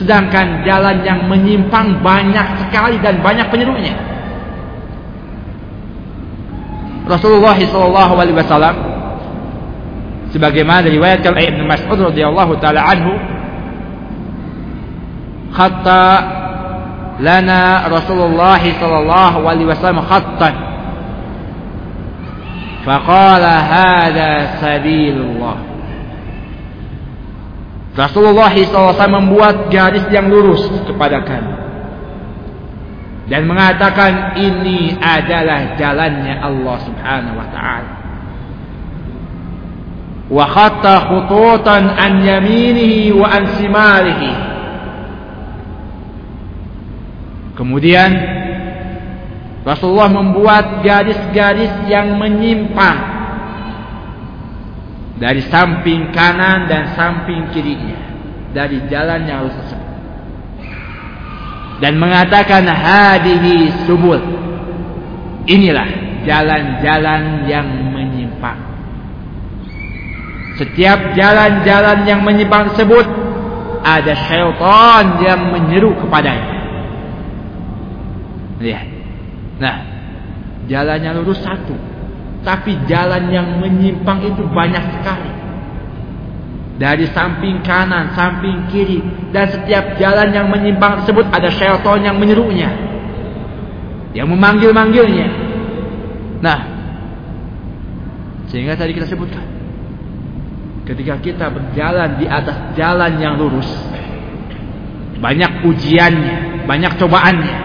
[0.00, 3.92] Sedangkan jalan yang menyimpang banyak sekali dan banyak penyerunya.
[7.04, 7.58] Rasulullah
[8.32, 8.76] wasallam
[10.30, 13.12] sebagaimana diriwayatkan oleh Ibnu Mas'ud radhiyallahu taala anhu
[15.50, 16.02] khatta
[17.20, 20.54] lana Rasulullah sallallahu alaihi wasallam khattan
[22.86, 25.70] faqala hadha sabilullah
[27.90, 31.54] Rasulullah SAW membuat garis yang lurus kepada kami.
[33.26, 37.99] Dan mengatakan ini adalah jalannya Allah subhanahu wa ta'ala.
[40.30, 44.32] Khututan an yaminihi wa an simalihi.
[47.58, 48.10] Kemudian
[49.66, 52.98] Rasulullah membuat garis-garis yang menyimpang
[55.20, 57.98] dari samping kanan dan samping kirinya
[58.56, 59.90] dari jalan yang harus tersebut
[61.84, 64.20] dan mengatakan hadihi subul
[65.44, 65.88] inilah
[66.24, 67.89] jalan-jalan yang
[70.60, 73.08] setiap jalan-jalan yang menyimpang tersebut
[73.80, 76.60] ada syaitan yang menyeru kepadanya
[78.60, 78.86] lihat
[79.56, 79.76] nah
[80.68, 81.90] jalannya lurus satu
[82.40, 85.32] tapi jalan yang menyimpang itu banyak sekali.
[86.80, 89.04] Dari samping kanan, samping kiri.
[89.28, 92.72] Dan setiap jalan yang menyimpang tersebut ada syaitan yang menyerunya.
[94.16, 95.28] Yang memanggil-manggilnya.
[96.40, 96.60] Nah.
[98.48, 99.44] Sehingga tadi kita sebutkan.
[100.90, 103.70] Ketika kita berjalan di atas jalan yang lurus.
[105.22, 106.66] Banyak ujiannya.
[106.66, 107.56] Banyak cobaannya.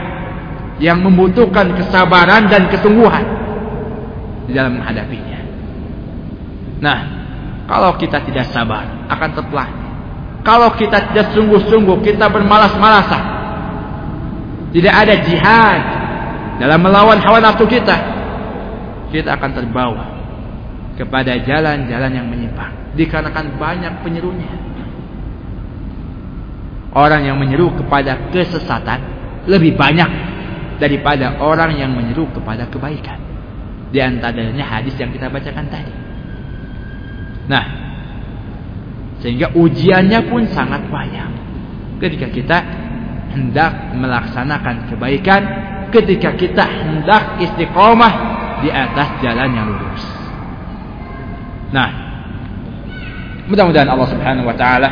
[0.77, 3.25] Yang membutuhkan kesabaran dan kesungguhan
[4.45, 5.41] di dalam menghadapinya.
[6.85, 6.99] Nah,
[7.65, 9.69] kalau kita tidak sabar akan terpelah.
[10.45, 13.23] Kalau kita tidak sungguh-sungguh kita bermalas-malasan.
[14.69, 15.81] Tidak ada jihad
[16.61, 17.97] dalam melawan hawa nafsu kita.
[19.09, 20.14] Kita akan terbawa
[20.95, 24.51] kepada jalan-jalan yang menyimpang dikarenakan banyak penyerunya.
[26.95, 29.03] Orang yang menyeru kepada kesesatan
[29.51, 30.07] lebih banyak
[30.79, 33.19] daripada orang yang menyeru kepada kebaikan.
[33.91, 35.93] Di antaranya hadis yang kita bacakan tadi.
[37.51, 37.65] Nah,
[39.19, 41.29] sehingga ujiannya pun sangat banyak.
[41.99, 42.57] Ketika kita
[43.35, 45.41] hendak melaksanakan kebaikan,
[45.91, 48.13] ketika kita hendak istiqomah
[48.63, 50.14] di atas jalan yang lurus.
[51.75, 51.89] Nah,
[53.51, 54.89] mudah-mudahan Allah Subhanahu wa taala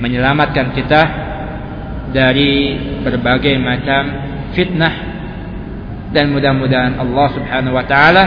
[0.00, 1.02] menyelamatkan kita
[2.16, 4.02] dari berbagai macam
[4.56, 4.94] fitnah
[6.16, 8.24] dan mudah-mudahan Allah Subhanahu wa taala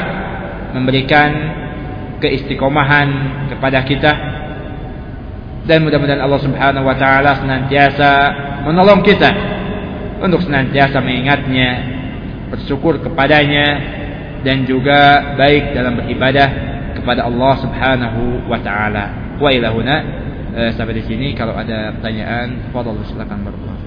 [0.77, 1.29] memberikan
[2.21, 3.07] keistiqomahan
[3.49, 4.11] kepada kita
[5.65, 8.09] dan mudah-mudahan Allah Subhanahu wa taala senantiasa
[8.69, 9.29] menolong kita
[10.21, 11.69] untuk senantiasa mengingatnya,
[12.53, 13.98] bersyukur kepadanya
[14.43, 16.49] dan juga baik dalam beribadah
[16.95, 19.35] kepada Allah Subhanahu wa taala.
[19.39, 19.95] Wa ilahuna
[20.55, 21.31] eh, sampai di sini.
[21.35, 23.79] Kalau ada pertanyaan, fadhil silakan barakallahu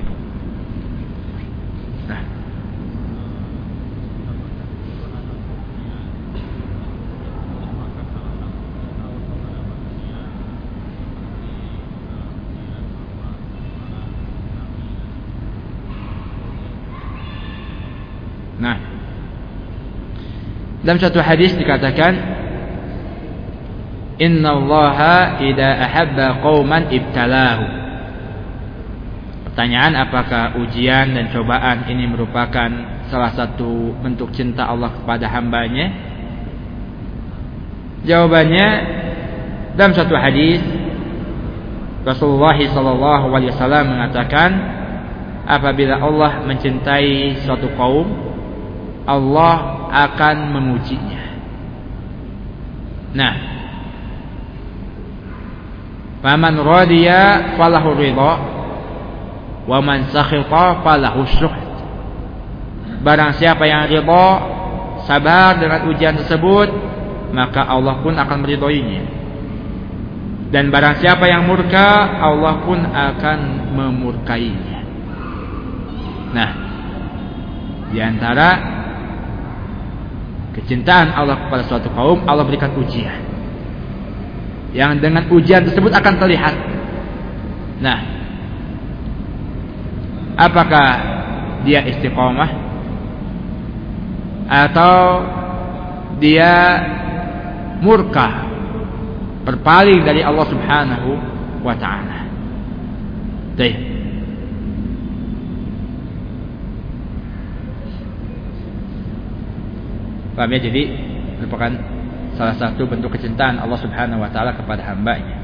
[18.62, 18.78] Nah,
[20.82, 22.42] dalam satu hadis dikatakan
[24.22, 27.64] Inna allaha idha ahabba qawman ibtalahu.
[29.50, 32.70] Pertanyaan apakah ujian dan cobaan ini merupakan
[33.10, 35.90] salah satu bentuk cinta Allah kepada hambanya?
[38.06, 38.68] Jawabannya
[39.74, 40.62] dalam satu hadis
[42.06, 44.50] Rasulullah sallallahu alaihi wasallam mengatakan
[45.46, 48.06] apabila Allah mencintai suatu kaum
[49.06, 51.22] Allah akan mengujinya.
[53.12, 53.52] Nah,
[56.22, 58.32] Faman radiya falahu ridha
[59.66, 61.70] wa man sakhita falahu syuhd.
[63.02, 64.26] Barang siapa yang ridha,
[65.02, 66.70] sabar dengan ujian tersebut,
[67.34, 69.02] maka Allah pun akan meridhoinya.
[70.54, 73.38] Dan barang siapa yang murka, Allah pun akan
[73.74, 74.80] memurkainya.
[76.30, 76.50] Nah,
[77.90, 78.48] di antara
[80.52, 83.32] kecintaan Allah kepada suatu kaum, Allah berikan ujian
[84.72, 86.54] yang dengan ujian tersebut akan terlihat.
[87.84, 87.98] Nah,
[90.36, 90.88] apakah
[91.62, 92.50] dia istiqomah
[94.48, 94.96] atau
[96.18, 96.52] dia
[97.84, 98.48] murka
[99.44, 101.10] berpaling dari Allah Subhanahu
[101.60, 102.18] wa taala.
[103.60, 103.91] Baik.
[110.32, 110.60] Paham ya?
[110.60, 110.82] Jadi
[111.42, 111.72] merupakan
[112.36, 115.36] salah satu bentuk kecintaan Allah Subhanahu wa taala kepada hambanya.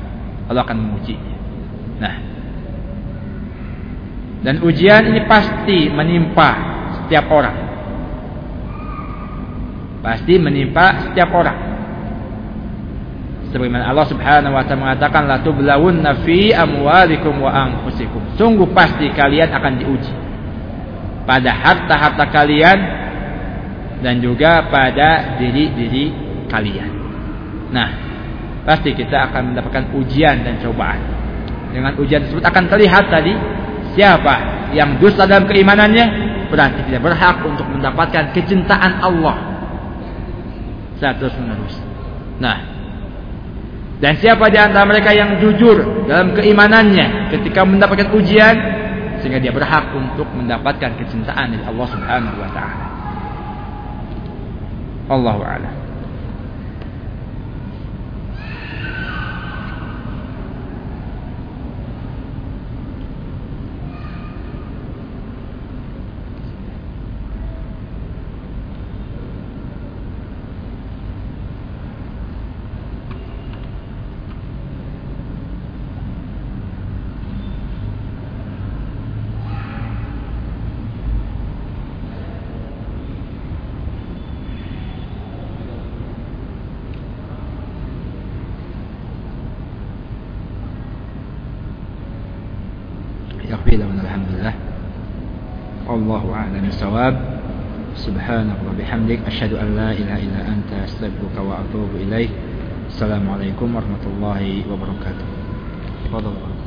[0.48, 1.16] Allah akan menguji.
[2.00, 2.14] Nah,
[4.40, 6.50] dan ujian ini pasti menimpa
[7.02, 7.56] setiap orang.
[9.98, 11.58] Pasti menimpa setiap orang.
[13.48, 18.20] Sebagaimana Allah Subhanahu wa taala mengatakan la tublawunna fi amwalikum wa anfusikum.
[18.38, 20.14] Sungguh pasti kalian akan diuji
[21.28, 22.78] pada harta-harta kalian
[23.98, 26.14] dan juga pada diri-diri
[26.46, 26.90] kalian.
[27.74, 27.88] Nah,
[28.64, 31.00] pasti kita akan mendapatkan ujian dan cobaan.
[31.68, 33.34] Dengan ujian tersebut akan terlihat tadi
[33.92, 36.06] siapa yang dusta dalam keimanannya
[36.48, 39.36] berarti tidak berhak untuk mendapatkan kecintaan Allah
[40.96, 41.76] saat terus menerus.
[42.40, 42.78] Nah,
[43.98, 48.56] dan siapa di antara mereka yang jujur dalam keimanannya ketika mendapatkan ujian
[49.18, 52.97] sehingga dia berhak untuk mendapatkan kecintaan dari Allah Subhanahu wa taala.
[55.08, 55.77] Allahu a'lam.
[96.98, 97.16] الصواب
[97.94, 102.30] سبحانك وبحمدك أشهد أن لا إله إلا أنت أستغفرك وأتوب إليك.
[102.90, 105.28] السلام عليكم ورحمة الله وبركاته.
[106.04, 106.57] تفضل.